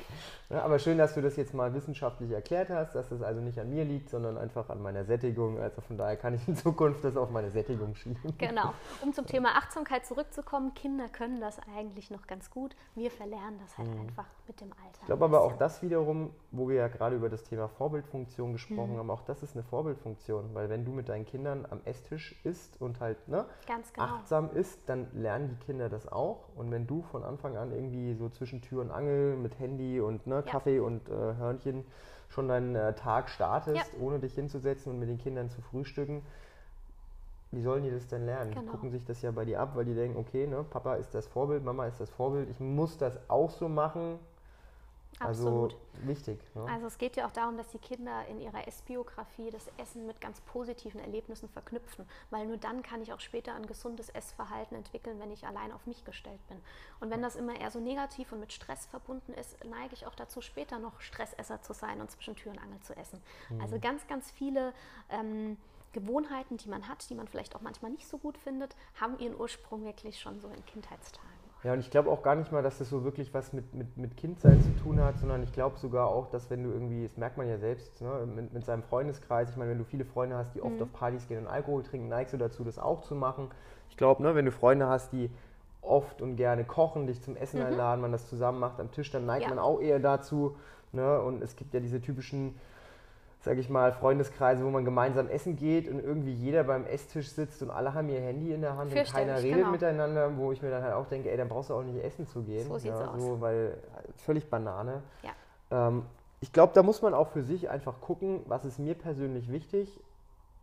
[0.48, 3.58] Ja, aber schön, dass du das jetzt mal wissenschaftlich erklärt hast, dass das also nicht
[3.58, 5.58] an mir liegt, sondern einfach an meiner Sättigung.
[5.58, 8.32] Also von daher kann ich in Zukunft das auf meine Sättigung schieben.
[8.38, 8.72] Genau.
[9.02, 12.76] Um zum Thema Achtsamkeit zurückzukommen, Kinder können das eigentlich noch ganz gut.
[12.94, 14.02] Wir verlernen das halt mhm.
[14.02, 15.00] einfach mit dem Alter.
[15.00, 18.92] Ich glaube aber auch das wiederum, wo wir ja gerade über das Thema Vorbildfunktion gesprochen
[18.92, 18.98] mhm.
[18.98, 20.54] haben, auch das ist eine Vorbildfunktion.
[20.54, 24.06] Weil wenn du mit deinen Kindern am Esstisch isst und halt ne, Ganz genau.
[24.06, 26.48] achtsam isst, dann lernen die Kinder das auch.
[26.56, 30.26] Und wenn du von Anfang an irgendwie so zwischen Tür und Angel mit Handy und
[30.26, 30.42] ne, Ja.
[30.42, 31.84] Kaffee und äh, Hörnchen
[32.28, 34.00] schon deinen äh, Tag startest, Ja.
[34.00, 36.22] ohne dich hinzusetzen und mit den Kindern zu frühstücken,
[37.52, 38.50] wie sollen die das denn lernen?
[38.50, 38.72] Die Genau.
[38.72, 41.26] gucken sich das ja bei dir ab, weil die denken, okay, ne, Papa ist das
[41.26, 44.18] Vorbild, Mama ist das Vorbild, ich muss das auch so machen.
[45.20, 45.74] Absolut.
[45.74, 46.40] Also wichtig.
[46.54, 46.66] Ne?
[46.70, 50.20] Also es geht ja auch darum, dass die Kinder in ihrer Essbiografie das Essen mit
[50.20, 55.18] ganz positiven Erlebnissen verknüpfen, weil nur dann kann ich auch später ein gesundes Essverhalten entwickeln,
[55.18, 56.58] wenn ich allein auf mich gestellt bin.
[57.00, 60.14] Und wenn das immer eher so negativ und mit Stress verbunden ist, neige ich auch
[60.14, 63.20] dazu, später noch Stressesser zu sein und zwischen Tür und Angel zu essen.
[63.60, 64.72] Also ganz, ganz viele
[65.10, 65.56] ähm,
[65.92, 69.34] Gewohnheiten, die man hat, die man vielleicht auch manchmal nicht so gut findet, haben ihren
[69.34, 71.35] Ursprung wirklich schon so in Kindheitstagen.
[71.64, 73.96] Ja, und ich glaube auch gar nicht mal, dass das so wirklich was mit, mit,
[73.96, 77.16] mit Kindsein zu tun hat, sondern ich glaube sogar auch, dass wenn du irgendwie, das
[77.16, 80.36] merkt man ja selbst, ne, mit, mit seinem Freundeskreis, ich meine, wenn du viele Freunde
[80.36, 83.14] hast, die oft auf Partys gehen und Alkohol trinken, neigst du dazu, das auch zu
[83.14, 83.48] machen.
[83.90, 85.30] Ich glaube, ne, wenn du Freunde hast, die
[85.80, 89.24] oft und gerne kochen, dich zum Essen einladen, man das zusammen macht am Tisch, dann
[89.24, 89.48] neigt Ja.
[89.48, 90.56] man auch eher dazu.
[90.92, 92.54] Ne, und es gibt ja diese typischen
[93.46, 97.62] sage ich mal, Freundeskreise, wo man gemeinsam essen geht und irgendwie jeder beim Esstisch sitzt
[97.62, 99.70] und alle haben ihr Handy in der Hand und keiner redet genau.
[99.70, 102.26] miteinander, wo ich mir dann halt auch denke, ey, dann brauchst du auch nicht essen
[102.26, 102.66] zu gehen.
[102.66, 103.22] So sieht's ja, aus.
[103.22, 103.78] So, weil
[104.16, 105.04] völlig Banane.
[105.22, 105.30] Ja.
[105.88, 106.02] Ähm,
[106.40, 110.00] ich glaube, da muss man auch für sich einfach gucken, was ist mir persönlich wichtig.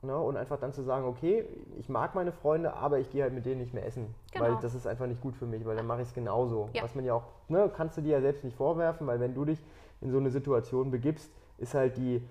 [0.02, 1.46] Ne, und einfach dann zu sagen, okay,
[1.80, 4.14] ich mag meine Freunde, aber ich gehe halt mit denen nicht mehr essen.
[4.34, 4.60] Weil Genau.
[4.60, 6.68] das ist einfach nicht gut für mich, weil dann mache ich es genauso.
[6.74, 6.84] Ja.
[6.84, 9.46] Was man ja auch, ne, kannst du dir ja selbst nicht vorwerfen, weil wenn du
[9.46, 9.64] dich
[10.02, 12.22] in so eine Situation begibst, ist halt die,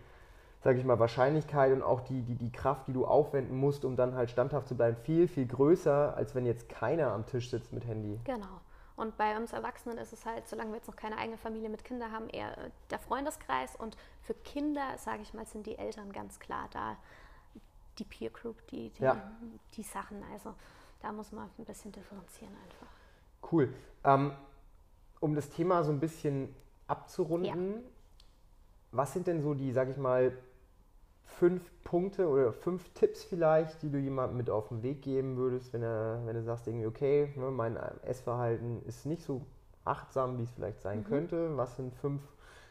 [0.63, 3.97] sage ich mal, Wahrscheinlichkeit und auch die, die, die Kraft, die du aufwenden musst, um
[3.97, 7.73] dann halt standhaft zu bleiben, viel, viel größer, als wenn jetzt keiner am Tisch sitzt
[7.73, 8.21] mit Handy.
[8.25, 8.61] Genau.
[8.95, 11.83] Und bei uns Erwachsenen ist es halt, solange wir jetzt noch keine eigene Familie mit
[11.83, 13.75] Kindern haben, eher äh, der Freundeskreis.
[13.75, 16.97] Und für Kinder, sage ich mal, sind die Eltern ganz klar da.
[17.99, 19.33] Die Peer Group, die, die, Ja.
[19.75, 20.23] die Sachen.
[20.33, 20.55] Also
[21.01, 23.53] da muss man ein bisschen differenzieren einfach.
[23.53, 23.75] Cool.
[24.05, 24.33] Ähm,
[25.21, 26.55] um das Thema so ein bisschen
[26.87, 27.83] abzurunden,
[28.93, 30.37] was sind denn so die, sag ich mal,
[31.39, 35.73] fünf Punkte oder fünf Tipps vielleicht, die du jemandem mit auf den Weg geben würdest,
[35.73, 39.43] wenn, er, wenn du sagst, irgendwie, okay, ne, mein Essverhalten ist nicht so
[39.85, 41.57] achtsam, wie es vielleicht sein könnte.
[41.57, 42.23] Was sind fünf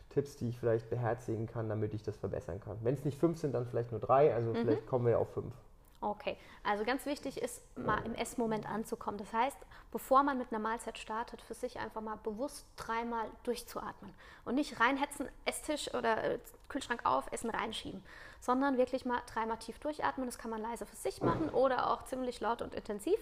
[0.10, 2.78] Tipps, die ich vielleicht beherzigen kann, damit ich das verbessern kann?
[2.82, 5.34] Wenn es nicht fünf sind, dann vielleicht nur drei, also vielleicht kommen wir ja auf
[5.34, 5.54] fünf.
[6.04, 9.20] Okay, also ganz wichtig ist, mal im Essmoment anzukommen.
[9.20, 9.58] Das heißt,
[9.92, 14.12] bevor man mit einer Mahlzeit startet, für sich einfach mal bewusst dreimal durchzuatmen.
[14.44, 18.04] Und nicht reinhetzen, Esstisch oder äh, Kühlschrank auf, Essen reinschieben,
[18.40, 20.26] sondern wirklich mal dreimal tief durchatmen.
[20.26, 23.20] Das kann man leise für sich machen oder auch ziemlich laut und intensiv,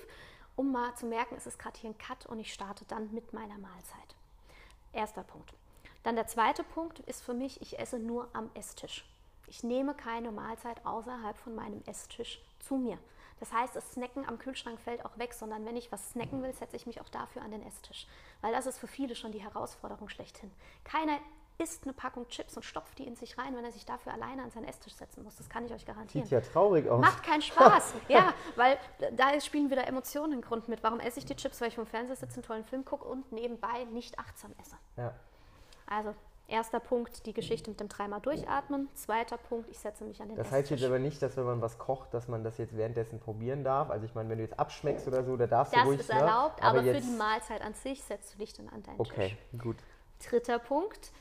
[0.55, 3.33] um mal zu merken, es ist gerade hier ein Cut und ich starte dann mit
[3.33, 4.15] meiner Mahlzeit.
[4.93, 5.53] Erster Punkt.
[6.03, 9.03] Dann der zweite Punkt ist für mich, ich esse nur am Esstisch.
[9.47, 12.97] Ich nehme keine Mahlzeit außerhalb von meinem Esstisch zu mir.
[13.39, 16.53] Das heißt, das Snacken am Kühlschrank fällt auch weg, sondern wenn ich was snacken will,
[16.53, 18.05] setze ich mich auch dafür an den Esstisch.
[18.41, 20.51] Weil das ist für viele schon die Herausforderung schlechthin.
[20.83, 21.19] Keiner
[21.57, 24.43] isst eine Packung Chips und stopft die in sich rein, wenn er sich dafür alleine
[24.43, 25.35] an seinen Esstisch setzen muss.
[25.35, 26.25] Das kann ich euch garantieren.
[26.25, 27.01] Sieht ja traurig aus.
[27.01, 27.93] Macht keinen Spaß.
[28.07, 28.77] ja, weil
[29.11, 30.83] da spielen wieder Emotionen im Grund mit.
[30.83, 31.59] Warum esse ich die Chips?
[31.59, 34.77] Weil ich vom Fernseher sitze, einen tollen Film gucke und nebenbei nicht achtsam esse.
[34.95, 35.13] Ja.
[35.85, 36.15] Also,
[36.49, 38.89] erster Punkt, die Geschichte mit dem dreimal durchatmen.
[38.95, 41.61] Zweiter Punkt, ich setze mich an den Das heißt jetzt aber nicht, dass wenn man
[41.61, 43.89] was kocht, dass man das jetzt währenddessen probieren darf.
[43.89, 45.99] Also ich meine, wenn du jetzt abschmeckst oder so, da darfst das du ruhig.
[45.99, 46.67] ist erlaubt, ne?
[46.67, 49.61] aber, jetzt, für die Mahlzeit an sich setzt du dich dann an deinen Okay, Tisch.
[49.61, 49.77] gut.
[50.27, 51.11] Dritter Punkt,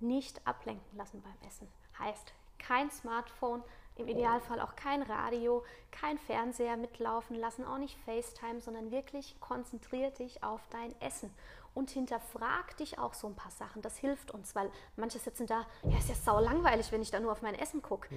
[0.00, 1.68] nicht ablenken lassen beim Essen.
[1.98, 3.62] Heißt, kein Smartphone,
[3.98, 10.10] im Idealfall auch kein Radio, kein Fernseher mitlaufen lassen, auch nicht FaceTime, sondern wirklich konzentrier
[10.10, 11.30] dich auf dein Essen
[11.78, 13.82] und hinterfrag dich auch so ein paar Sachen.
[13.82, 17.20] Das hilft uns, weil manche sitzen da, ja, ist ja sau langweilig, wenn ich da
[17.20, 18.08] nur auf mein Essen gucke.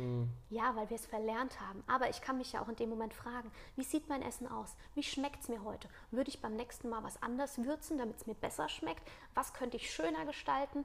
[0.49, 1.83] Ja, weil wir es verlernt haben.
[1.85, 4.75] Aber ich kann mich ja auch in dem Moment fragen, wie sieht mein Essen aus?
[4.95, 5.87] Wie schmeckt es mir heute?
[6.09, 9.07] Würde ich beim nächsten Mal was anders würzen, damit es mir besser schmeckt?
[9.35, 10.83] Was könnte ich schöner gestalten?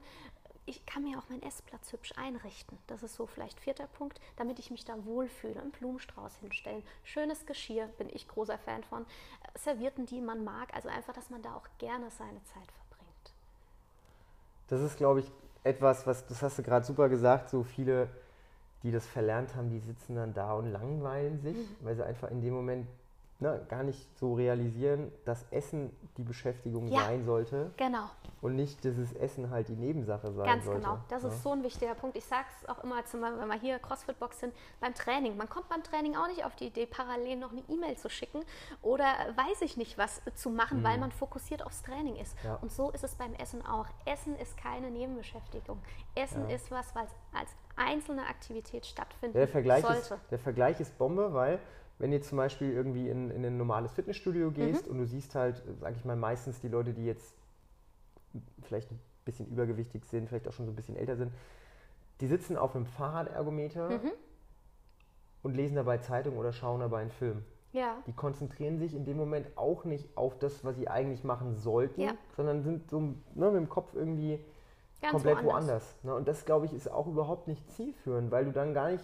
[0.69, 2.77] Ich kann mir auch meinen Essplatz hübsch einrichten.
[2.87, 5.61] Das ist so vielleicht vierter Punkt, damit ich mich da wohlfühle.
[5.61, 6.83] Einen Blumenstrauß hinstellen.
[7.05, 9.03] Schönes Geschirr, bin ich großer Fan von.
[9.03, 10.73] Äh, Servierten, die man mag.
[10.75, 13.33] Also einfach, dass man da auch gerne seine Zeit verbringt.
[14.67, 15.31] Das ist, glaube ich,
[15.63, 18.09] etwas, was, das hast du gerade super gesagt, so viele,
[18.83, 21.75] die das verlernt haben, die sitzen dann da und langweilen sich, Mhm.
[21.79, 22.87] weil sie einfach in dem Moment
[23.39, 27.01] ne, gar nicht so realisieren, dass Essen die Beschäftigung Ja.
[27.01, 28.09] sein sollte Genau.
[28.41, 30.81] und nicht dieses Essen halt die Nebensache sein Ganz sollte.
[30.81, 30.97] genau.
[31.09, 31.29] Das ne?
[31.29, 32.17] ist so ein wichtiger Punkt.
[32.17, 35.37] Ich sage es auch immer, zum Beispiel, wenn wir hier CrossFit-Box sind, beim Training.
[35.37, 38.43] Man kommt beim Training auch nicht auf die Idee, parallel noch eine E-Mail zu schicken
[38.81, 42.35] oder weiß ich nicht was zu machen, weil man fokussiert aufs Training ist.
[42.43, 42.49] Mhm.
[42.49, 42.55] Ja.
[42.55, 43.85] Und so ist es beim Essen auch.
[44.05, 45.79] Essen ist keine Nebenbeschäftigung.
[46.15, 46.55] Essen Ja.
[46.55, 49.99] ist was, was als einzelne Aktivität stattfinden Ja, der, Vergleich sollte.
[50.15, 51.59] ist, der Vergleich ist Bombe, weil
[51.99, 54.91] wenn du zum Beispiel irgendwie in, in ein normales Fitnessstudio gehst Mhm.
[54.91, 57.33] und du siehst halt, sag ich mal, meistens die Leute, die jetzt
[58.63, 61.31] vielleicht ein bisschen übergewichtig sind, vielleicht auch schon so ein bisschen älter sind,
[62.21, 64.11] die sitzen auf einem Fahrradergometer Mhm.
[65.43, 67.43] und lesen dabei Zeitung oder schauen dabei einen Film.
[67.73, 71.55] Ja, Die konzentrieren sich in dem Moment auch nicht auf das, was sie eigentlich machen
[71.55, 72.11] sollten, Ja.
[72.35, 74.39] sondern sind so ne, mit dem Kopf irgendwie
[75.01, 75.53] ganz komplett woanders.
[75.53, 75.95] woanders.
[76.03, 76.15] Ne?
[76.15, 79.03] Und das, glaube ich, ist auch überhaupt nicht zielführend, weil du dann gar nicht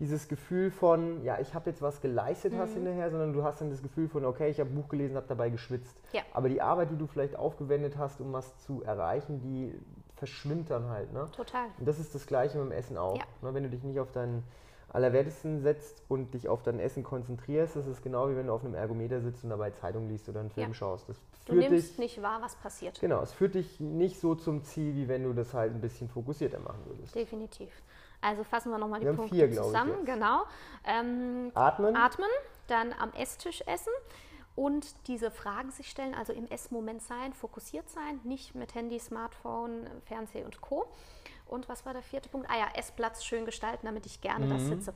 [0.00, 2.74] dieses Gefühl von, ja, ich habe jetzt was geleistet hast Mhm.
[2.86, 5.26] hinterher, sondern du hast dann das Gefühl von, okay, ich habe ein Buch gelesen, habe
[5.28, 5.94] dabei geschwitzt.
[6.12, 6.22] Ja.
[6.32, 9.74] Aber die Arbeit, die du vielleicht aufgewendet hast, um was zu erreichen, die
[10.16, 11.12] verschwimmt dann halt.
[11.12, 11.28] Ne?
[11.36, 11.66] Total.
[11.78, 13.16] Und das ist das Gleiche mit dem Essen auch.
[13.18, 13.24] Ja.
[13.42, 13.54] Ne?
[13.54, 14.42] Wenn du dich nicht auf deinen
[14.92, 18.64] Allerwertesten setzt und dich auf dein Essen konzentrierst, das ist genau wie wenn du auf
[18.64, 20.74] einem Ergometer sitzt und dabei Zeitung liest oder einen Film Ja.
[20.74, 21.08] schaust.
[21.08, 22.98] Das Du führt nimmst dich nicht wahr, was passiert.
[23.00, 26.08] Genau, es führt dich nicht so zum Ziel, wie wenn du das halt ein bisschen
[26.08, 27.14] fokussierter machen würdest.
[27.14, 27.70] Definitiv.
[28.20, 30.04] Also fassen wir nochmal die Wir Punkte vier, zusammen.
[30.04, 30.42] Genau.
[30.84, 32.28] Ähm, Atmen, atmen,
[32.66, 33.92] dann am Esstisch essen
[34.56, 39.88] und diese Fragen sich stellen, also im Essmoment sein, fokussiert sein, nicht mit Handy, Smartphone,
[40.06, 40.86] Fernseh und Co.
[41.46, 42.48] Und was war der vierte Punkt?
[42.50, 44.60] Ah ja, Essplatz schön gestalten, damit ich gerne da Mhm.
[44.68, 44.94] sitze.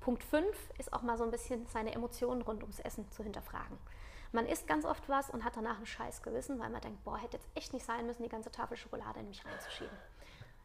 [0.00, 0.44] Punkt 5
[0.78, 3.76] ist auch mal so ein bisschen seine Emotionen rund ums Essen zu hinterfragen.
[4.32, 7.16] Man isst ganz oft was und hat danach ein scheiß Gewissen, weil man denkt, boah,
[7.18, 9.96] hätte jetzt echt nicht sein müssen, die ganze Tafel Schokolade in mich reinzuschieben.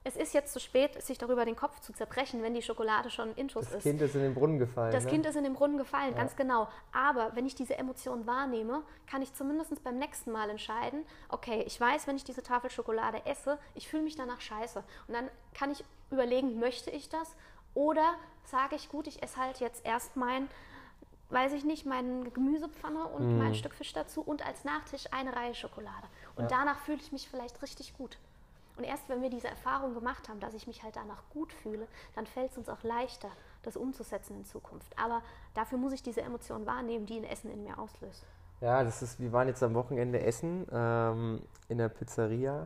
[0.04, 3.36] Es ist jetzt zu spät, sich darüber den Kopf zu zerbrechen, wenn die Schokolade schon
[3.36, 3.84] Intus das ist.
[3.84, 4.92] Kind ist in den Brunnen gefallen.
[4.92, 5.12] Das ne?
[5.12, 6.68] Kind ist in den Brunnen gefallen, ganz genau.
[6.92, 11.80] Aber wenn ich diese Emotion wahrnehme, kann ich zumindest beim nächsten Mal entscheiden, okay, ich
[11.80, 14.84] weiß, wenn ich diese Tafel Schokolade esse, ich fühle mich danach scheiße.
[15.08, 17.36] Und dann kann ich überlegen, möchte ich das?
[17.76, 20.50] Oder sage ich, gut, ich esse halt jetzt erst mein,
[21.30, 23.38] weiß ich nicht, meine Gemüsepfanne und Mhm.
[23.38, 26.08] mein Stück Fisch dazu und als Nachtisch eine Reihe Schokolade.
[26.36, 26.58] Und Ja.
[26.58, 28.18] danach fühle ich mich vielleicht richtig gut.
[28.82, 31.86] Und erst wenn wir diese Erfahrung gemacht haben, dass ich mich halt danach gut fühle,
[32.16, 33.30] dann fällt es uns auch leichter,
[33.62, 34.92] das umzusetzen in Zukunft.
[34.98, 35.22] Aber
[35.54, 38.26] dafür muss ich diese Emotion wahrnehmen, die ein Essen in mir auslöst.
[38.60, 42.66] Ja, das ist, wir waren jetzt am Wochenende essen ähm, in der Pizzeria.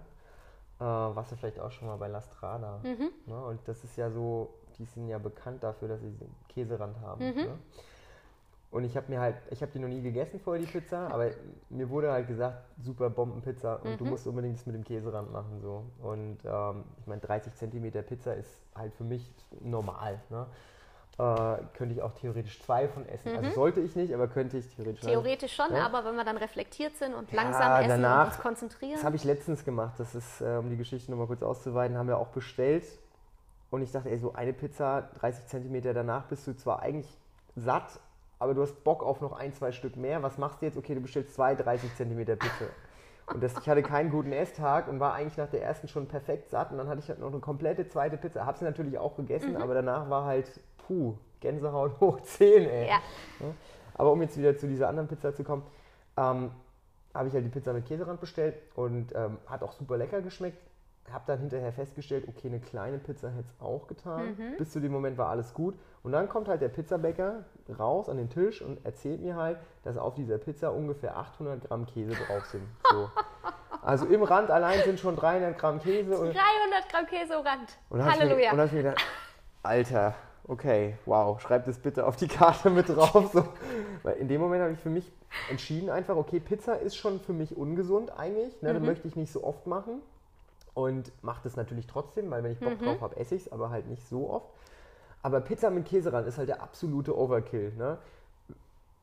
[0.80, 2.80] Äh, warst du vielleicht auch schon mal bei La Strada.
[2.84, 3.12] Mhm.
[3.25, 3.45] Ne?
[3.47, 6.13] Und das ist ja so, die sind ja bekannt dafür, dass sie
[6.47, 7.25] Käserand haben.
[7.25, 7.36] Mhm.
[7.36, 7.60] Ne?
[8.75, 11.29] Und ich habe mir halt, ich habe die noch nie gegessen vorher, die Pizza, aber
[11.69, 14.09] mir wurde halt gesagt, super Bombenpizza und du Mhm.
[14.09, 15.61] musst unbedingt das mit dem Käserand machen.
[15.61, 15.85] So.
[16.03, 20.19] Und ähm, ich meine, 30 Zentimeter Pizza ist halt für mich normal.
[20.29, 20.45] Ne?
[21.17, 23.33] Äh, könnte ich auch theoretisch zwei von essen.
[23.38, 25.03] Also sollte ich nicht, aber könnte ich theoretisch.
[25.03, 25.07] Mhm.
[25.07, 25.85] Theoretisch schon, Ja.
[25.85, 28.95] aber wenn wir dann reflektiert sind und Ja, langsam essen danach- und uns konzentrieren.
[28.95, 29.93] Das habe ich letztens gemacht.
[29.99, 32.83] Das ist, äh, um die Geschichte nochmal kurz auszuweiten, haben wir auch bestellt.
[33.71, 37.07] Und ich dachte, ey, so eine Pizza, 30 Zentimeter danach bist du zwar eigentlich
[37.55, 38.01] satt,
[38.39, 40.23] aber du hast Bock auf noch ein, zwei Stück mehr.
[40.23, 40.77] Was machst du jetzt?
[40.77, 42.65] Okay, du bestellst zwei 30 Zentimeter Pizza.
[43.33, 46.49] Und das, ich hatte keinen guten Esstag und war eigentlich nach der ersten schon perfekt
[46.49, 46.71] satt.
[46.71, 48.45] Und dann hatte ich halt noch eine komplette zweite Pizza.
[48.45, 52.87] Habe sie natürlich auch gegessen, aber danach war halt, puh, Gänsehaut hoch 10, ey.
[52.89, 52.99] ja,
[53.95, 55.63] Aber um jetzt wieder zu dieser anderen Pizza zu kommen,
[56.17, 56.51] ähm,
[57.13, 60.59] habe ich halt die Pizza mit Käserand bestellt und ähm, hat auch super lecker geschmeckt.
[61.11, 64.35] Habe dann hinterher festgestellt, okay, eine kleine Pizza hätte es auch getan.
[64.57, 65.75] Bis zu dem Moment war alles gut.
[66.03, 67.45] Und dann kommt halt der Pizzabäcker
[67.79, 71.85] raus an den Tisch und erzählt mir halt, dass auf dieser Pizza ungefähr 800 Gramm
[71.85, 72.63] Käse drauf sind.
[72.91, 73.09] So.
[73.81, 76.17] Also im Rand allein sind schon 300 Gramm Käse.
[76.17, 77.77] Und 300 Gramm Käse am Rand.
[77.89, 78.51] und ich mir- Halleluja.
[78.51, 79.05] Und dann habe ich mir gedacht,
[79.63, 80.15] Alter,
[80.47, 83.29] okay, wow, schreib das bitte auf die Karte mit drauf.
[83.31, 83.45] So.
[84.03, 85.11] Weil in dem Moment habe ich für mich
[85.51, 88.59] entschieden einfach, okay, Pizza ist schon für mich ungesund eigentlich.
[88.63, 88.73] Ne?
[88.73, 88.87] Das Mhm.
[88.87, 90.01] möchte ich nicht so oft machen.
[90.75, 92.85] Und mache das natürlich trotzdem, weil wenn ich Bock Mhm.
[92.85, 94.49] drauf habe, esse ich es, aber halt nicht so oft.
[95.23, 97.71] Aber Pizza mit Käserand ist halt der absolute Overkill.
[97.77, 97.97] Ne?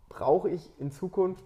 [0.08, 1.44] Brauche ich in Zukunft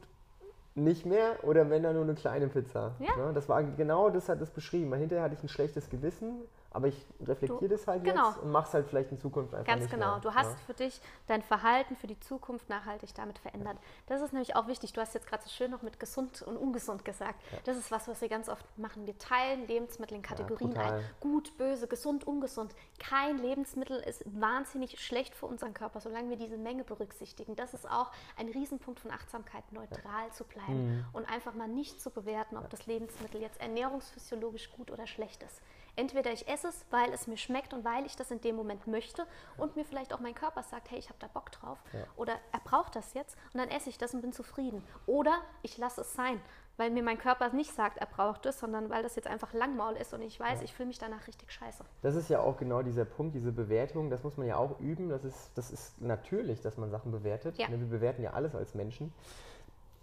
[0.74, 2.92] nicht mehr oder wenn dann nur eine kleine Pizza?
[2.98, 3.16] Ja.
[3.16, 3.32] Ne?
[3.32, 4.92] Das war genau das hat das beschrieben.
[4.94, 6.40] Hinterher hatte ich ein schlechtes Gewissen,
[6.76, 8.28] aber ich reflektiere das halt genau.
[8.28, 10.12] jetzt und mache es halt vielleicht in Zukunft einfach Ganz nicht genau.
[10.12, 10.20] mehr.
[10.20, 10.56] Du hast ne?
[10.66, 13.78] für dich dein Verhalten für die Zukunft nachhaltig damit verändert.
[14.06, 14.92] Das ist nämlich auch wichtig.
[14.92, 17.42] Du hast jetzt gerade so schön noch mit gesund und ungesund gesagt.
[17.64, 19.06] Das ist was, was wir ganz oft machen.
[19.06, 21.02] Wir teilen Lebensmittel in Kategorien ein.
[21.20, 22.74] Gut, böse, gesund, ungesund.
[22.98, 27.56] Kein Lebensmittel ist wahnsinnig schlecht für unseren Körper, solange wir diese Menge berücksichtigen.
[27.56, 31.04] Das ist auch ein Riesenpunkt von Achtsamkeit, neutral zu bleiben Mhm.
[31.14, 35.62] und einfach mal nicht zu bewerten, ob das Lebensmittel jetzt ernährungsphysiologisch gut oder schlecht ist.
[35.96, 38.86] Entweder ich esse es, weil es mir schmeckt und weil ich das in dem Moment
[38.86, 42.00] möchte und mir vielleicht auch mein Körper sagt, hey, ich habe da Bock drauf Ja.
[42.16, 44.82] oder er braucht das jetzt und dann esse ich das und bin zufrieden.
[45.06, 46.38] Oder ich lasse es sein,
[46.76, 49.94] weil mir mein Körper nicht sagt, er braucht es, sondern weil das jetzt einfach Langmaul
[49.94, 50.64] ist und ich weiß, Ja.
[50.64, 51.82] ich fühle mich danach richtig scheiße.
[52.02, 55.08] Das ist ja auch genau dieser Punkt, diese Bewertung, das muss man ja auch üben.
[55.08, 57.56] Das ist, das ist natürlich, dass man Sachen bewertet.
[57.56, 57.68] Ja.
[57.68, 59.14] Ne, Wir bewerten ja alles als Menschen.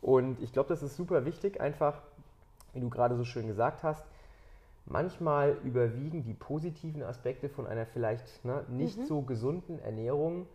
[0.01, 2.01] Und ich glaube, das ist super wichtig, einfach,
[2.73, 4.03] wie du gerade so schön gesagt hast,
[4.85, 9.05] manchmal überwiegen die positiven Aspekte von einer vielleicht ne, nicht Mhm.
[9.05, 10.47] so gesunden Ernährung,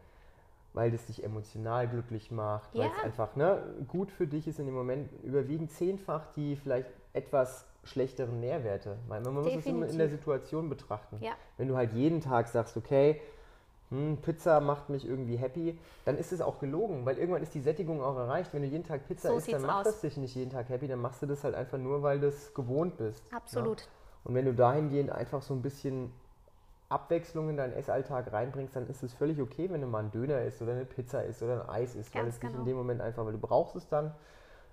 [0.74, 2.92] weil das dich emotional glücklich macht, weil Ja.
[2.98, 7.64] es einfach ne, gut für dich ist in dem Moment, überwiegen zehnfach die vielleicht etwas
[7.84, 8.96] schlechteren Nährwerte.
[9.08, 10.08] Weil Man muss es immer in der.
[10.10, 11.16] Situation betrachten.
[11.20, 11.32] Ja.
[11.56, 13.20] Wenn du halt jeden Tag sagst, okay,
[13.88, 17.60] hm, Pizza macht mich irgendwie happy, dann ist es auch gelogen, weil irgendwann ist die
[17.60, 18.52] Sättigung auch erreicht.
[18.52, 19.92] Wenn du jeden Tag Pizza So isst, dann macht aus.
[19.94, 22.26] das dich nicht jeden Tag happy, dann machst du das halt einfach nur, weil du
[22.28, 23.24] es gewohnt bist.
[23.32, 23.36] ne?
[23.38, 23.88] Absolut.
[24.24, 26.12] Und wenn du dahingehend einfach so ein bisschen
[26.88, 30.42] Abwechslung in deinen Essalltag reinbringst, dann ist es völlig okay, wenn du mal einen Döner
[30.42, 32.60] isst oder eine Pizza isst oder ein Eis isst, weil Ganz es dich genau.
[32.60, 34.12] in dem Moment einfach, weil du brauchst es dann.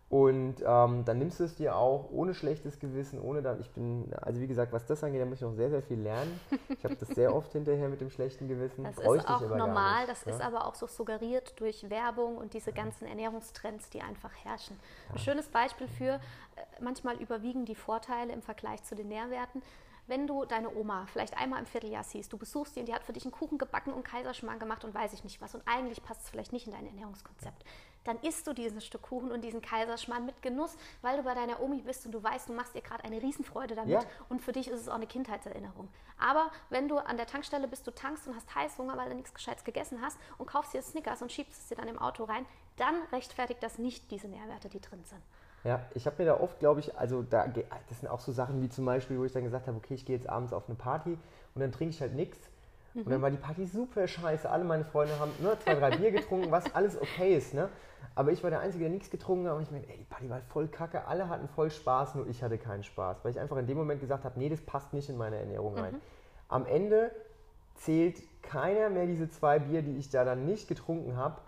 [0.08, 4.14] Und ähm, dann nimmst du es dir auch ohne schlechtes Gewissen, ohne dann, ich bin,
[4.22, 6.40] also wie gesagt, was das angeht, da muss ich noch sehr, sehr viel lernen.
[6.70, 8.84] Ich habe das sehr oft hinterher mit dem schlechten Gewissen.
[8.84, 10.34] Das Bräuchte ist auch normal, nicht, das ne?
[10.34, 14.80] ist aber auch so suggeriert durch Werbung und diese ganzen Ernährungstrends, die einfach herrschen.
[15.12, 16.20] Ein schönes Beispiel für, äh,
[16.80, 19.64] manchmal überwiegen die Vorteile im Vergleich zu den Nährwerten.
[20.08, 23.04] Wenn du deine Oma vielleicht einmal im Vierteljahr siehst, du besuchst die und die hat
[23.04, 26.04] für dich einen Kuchen gebacken und Kaiserschmarrn gemacht und weiß ich nicht was und eigentlich
[26.04, 27.66] passt es vielleicht nicht in dein Ernährungskonzept,
[28.06, 31.62] dann isst du dieses Stück Kuchen und diesen Kaiserschmarrn mit Genuss, weil du bei deiner
[31.62, 34.02] Omi bist und du weißt, du machst ihr gerade eine Riesenfreude damit Ja.
[34.30, 35.90] und für dich ist es auch eine Kindheitserinnerung.
[36.18, 39.34] Aber wenn du an der Tankstelle bist, du tankst und hast Heißhunger, weil du nichts
[39.34, 42.46] Gescheites gegessen hast und kaufst dir Snickers und schiebst es dir dann im Auto rein,
[42.78, 45.22] dann rechtfertigt das nicht diese Nährwerte, die drin sind.
[45.64, 48.62] Ja, ich habe mir da oft, glaube ich, also da, das sind auch so Sachen
[48.62, 50.76] wie zum Beispiel, wo ich dann gesagt habe, okay, ich gehe jetzt abends auf eine
[50.76, 51.18] Party
[51.56, 52.38] und dann trinke ich halt nichts.
[52.96, 54.50] Und dann war die Party super scheiße.
[54.50, 57.68] Alle meine Freunde haben nur zwei, drei Bier getrunken, was alles okay ist, ne?
[58.14, 60.30] Aber ich war der Einzige, der nichts getrunken hat und ich meine, ey, die Party
[60.30, 63.18] war voll kacke, alle hatten voll Spaß, nur ich hatte keinen Spaß.
[63.24, 65.76] Weil ich einfach in dem Moment gesagt habe, nee, das passt nicht in meine Ernährung
[65.78, 65.96] rein.
[66.48, 67.12] Am Ende
[67.74, 71.42] zählt keiner mehr diese zwei Bier, die ich da dann nicht getrunken habe.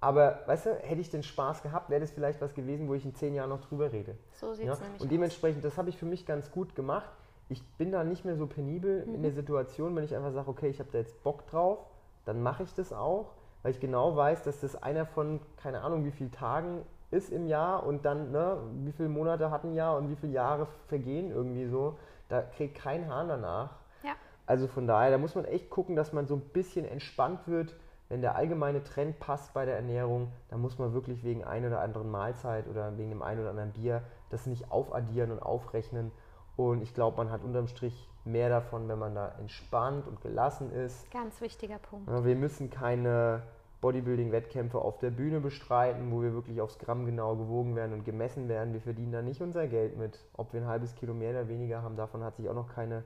[0.00, 3.04] Aber, weißt du, hätte ich den Spaß gehabt, wäre das vielleicht was gewesen, wo ich
[3.04, 4.16] in zehn Jahren noch drüber rede.
[4.34, 4.72] So sieht Ja?
[4.74, 5.10] es nämlich Und aus.
[5.10, 7.10] dementsprechend, das habe ich für mich ganz gut gemacht.
[7.52, 9.22] Ich bin da nicht mehr so penibel in Mhm.
[9.22, 11.78] der Situation, wenn ich einfach sage, okay, ich habe da jetzt Bock drauf,
[12.24, 16.04] dann mache ich das auch, weil ich genau weiß, dass das einer von, keine Ahnung,
[16.04, 19.96] wie vielen Tagen ist im Jahr und dann, ne, wie viele Monate hat ein Jahr
[19.98, 21.98] und wie viele Jahre vergehen irgendwie so.
[22.28, 23.70] Da kriegt kein Hahn danach.
[24.02, 24.12] Ja.
[24.46, 27.76] Also von daher, da muss man echt gucken, dass man so ein bisschen entspannt wird.
[28.08, 31.80] Wenn der allgemeine Trend passt bei der Ernährung, dann muss man wirklich wegen ein oder
[31.80, 36.12] anderen Mahlzeit oder wegen dem einen oder anderen Bier das nicht aufaddieren und aufrechnen.
[36.56, 40.70] Und ich glaube, man hat unterm Strich mehr davon, wenn man da entspannt und gelassen
[40.72, 41.10] ist.
[41.10, 42.08] Ganz wichtiger Punkt.
[42.24, 43.42] Wir müssen keine
[43.80, 48.48] Bodybuilding-Wettkämpfe auf der Bühne bestreiten, wo wir wirklich aufs Gramm genau gewogen werden und gemessen
[48.48, 48.72] werden.
[48.72, 50.18] Wir verdienen da nicht unser Geld mit.
[50.36, 53.02] Ob wir ein halbes Kilo mehr oder weniger haben, davon hat sich auch noch keine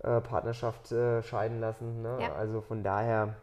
[0.00, 2.02] äh, Partnerschaft äh, scheiden lassen.
[2.02, 2.18] Ne?
[2.20, 2.34] Ja.
[2.34, 3.34] Also von daher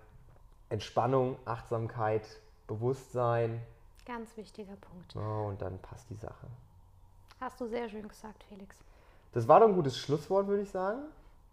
[0.69, 2.23] Entspannung, Achtsamkeit,
[2.67, 3.61] Bewusstsein
[4.05, 5.15] Ganz wichtiger Punkt.
[5.15, 6.47] ja, und dann passt die Sache.
[7.41, 8.77] Hast du sehr schön gesagt, Felix.
[9.35, 11.01] Das war doch ein gutes Schlusswort, würde ich sagen.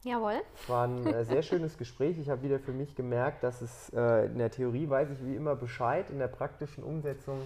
[0.04, 0.40] Jawohl.
[0.54, 2.16] Es war ein äh, sehr schönes Gespräch.
[2.16, 5.34] Ich habe wieder für mich gemerkt, dass es äh, in der Theorie weiß ich wie
[5.34, 7.40] immer Bescheid, in der praktischen Umsetzung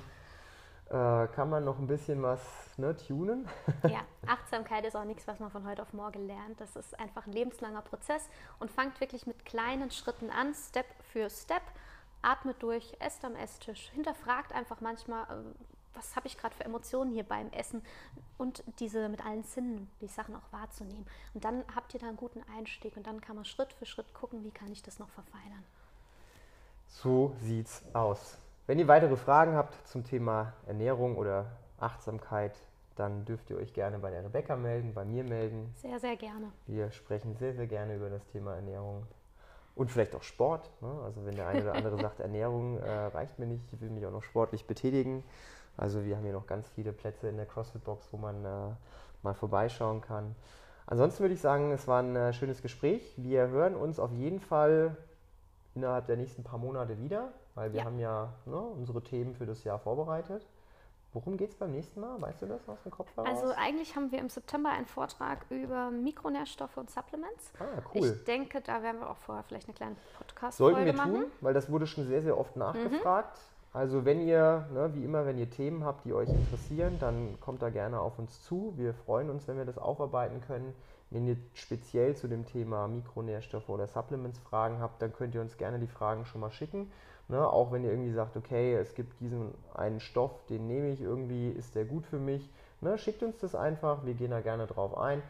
[0.90, 2.40] äh, kann man noch ein bisschen was
[2.76, 3.48] ne, tunen.
[3.88, 6.60] Ja, Achtsamkeit ist auch nichts, was man von heute auf morgen lernt.
[6.60, 11.30] Das ist einfach ein lebenslanger Prozess und fangt wirklich mit kleinen Schritten an, Step für
[11.30, 11.62] Step.
[12.20, 15.54] Atmet durch, esst am Esstisch, hinterfragt einfach manchmal, ähm,
[15.96, 17.82] was habe ich gerade für Emotionen hier beim Essen
[18.38, 21.06] und diese mit allen Sinnen, die Sachen auch wahrzunehmen.
[21.34, 24.12] Und dann habt ihr da einen guten Einstieg und dann kann man Schritt für Schritt
[24.14, 25.64] gucken, wie kann ich das noch verfeinern.
[26.88, 28.38] So sieht's aus.
[28.66, 31.46] Wenn ihr weitere Fragen habt zum Thema Ernährung oder
[31.78, 32.56] Achtsamkeit,
[32.96, 35.72] dann dürft ihr euch gerne bei der Rebecca melden, bei mir melden.
[35.76, 36.50] Sehr, sehr gerne.
[36.66, 39.06] Wir sprechen sehr, sehr gerne über das Thema Ernährung.
[39.74, 40.70] Und vielleicht auch Sport.
[40.80, 40.88] Ne?
[41.04, 44.06] Also wenn der eine oder andere sagt, Ernährung äh, reicht mir nicht, ich will mich
[44.06, 45.22] auch noch sportlich betätigen.
[45.76, 48.48] Also wir haben hier noch ganz viele Plätze in der CrossFit-Box, wo man äh,
[49.22, 50.34] mal vorbeischauen kann.
[50.86, 53.14] Ansonsten würde ich sagen, es war ein äh, schönes Gespräch.
[53.16, 54.96] Wir hören uns auf jeden Fall
[55.74, 57.84] innerhalb der nächsten paar Monate wieder, weil wir Ja.
[57.86, 60.46] haben ja ne, unsere Themen für das Jahr vorbereitet.
[61.12, 62.20] Worum geht es beim nächsten Mal?
[62.20, 63.28] Weißt du das aus dem Kopf heraus?
[63.40, 67.52] Also eigentlich haben wir im September einen Vortrag über Mikronährstoffe und Supplements.
[67.58, 68.08] ah, cool.
[68.18, 71.12] Ich denke, da werden wir auch vorher vielleicht eine kleine Sollten Podcast-Folge wir machen.
[71.12, 71.16] Mhm.
[71.22, 73.38] tun, weil das wurde schon sehr, sehr oft nachgefragt.
[73.76, 77.60] Also wenn ihr, ne, wie immer, wenn ihr Themen habt, die euch interessieren, dann kommt
[77.60, 78.72] da gerne auf uns zu.
[78.78, 80.72] Wir freuen uns, wenn wir das aufarbeiten können.
[81.10, 85.58] Wenn ihr speziell zu dem Thema Mikronährstoffe oder Supplements Fragen habt, dann könnt ihr uns
[85.58, 86.90] gerne die Fragen schon mal schicken.
[87.28, 87.46] Ne?
[87.46, 91.50] Auch wenn ihr irgendwie sagt, okay, es gibt diesen einen Stoff, den nehme ich irgendwie,
[91.50, 92.50] ist der gut für mich.
[92.80, 92.96] Ne?
[92.96, 95.22] Schickt uns das einfach, wir gehen da gerne drauf ein.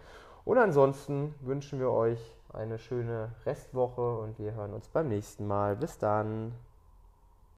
[0.44, 2.20] Und ansonsten wünschen wir euch
[2.52, 5.74] eine schöne Restwoche und wir hören uns beim nächsten Mal.
[5.74, 6.52] Bis dann.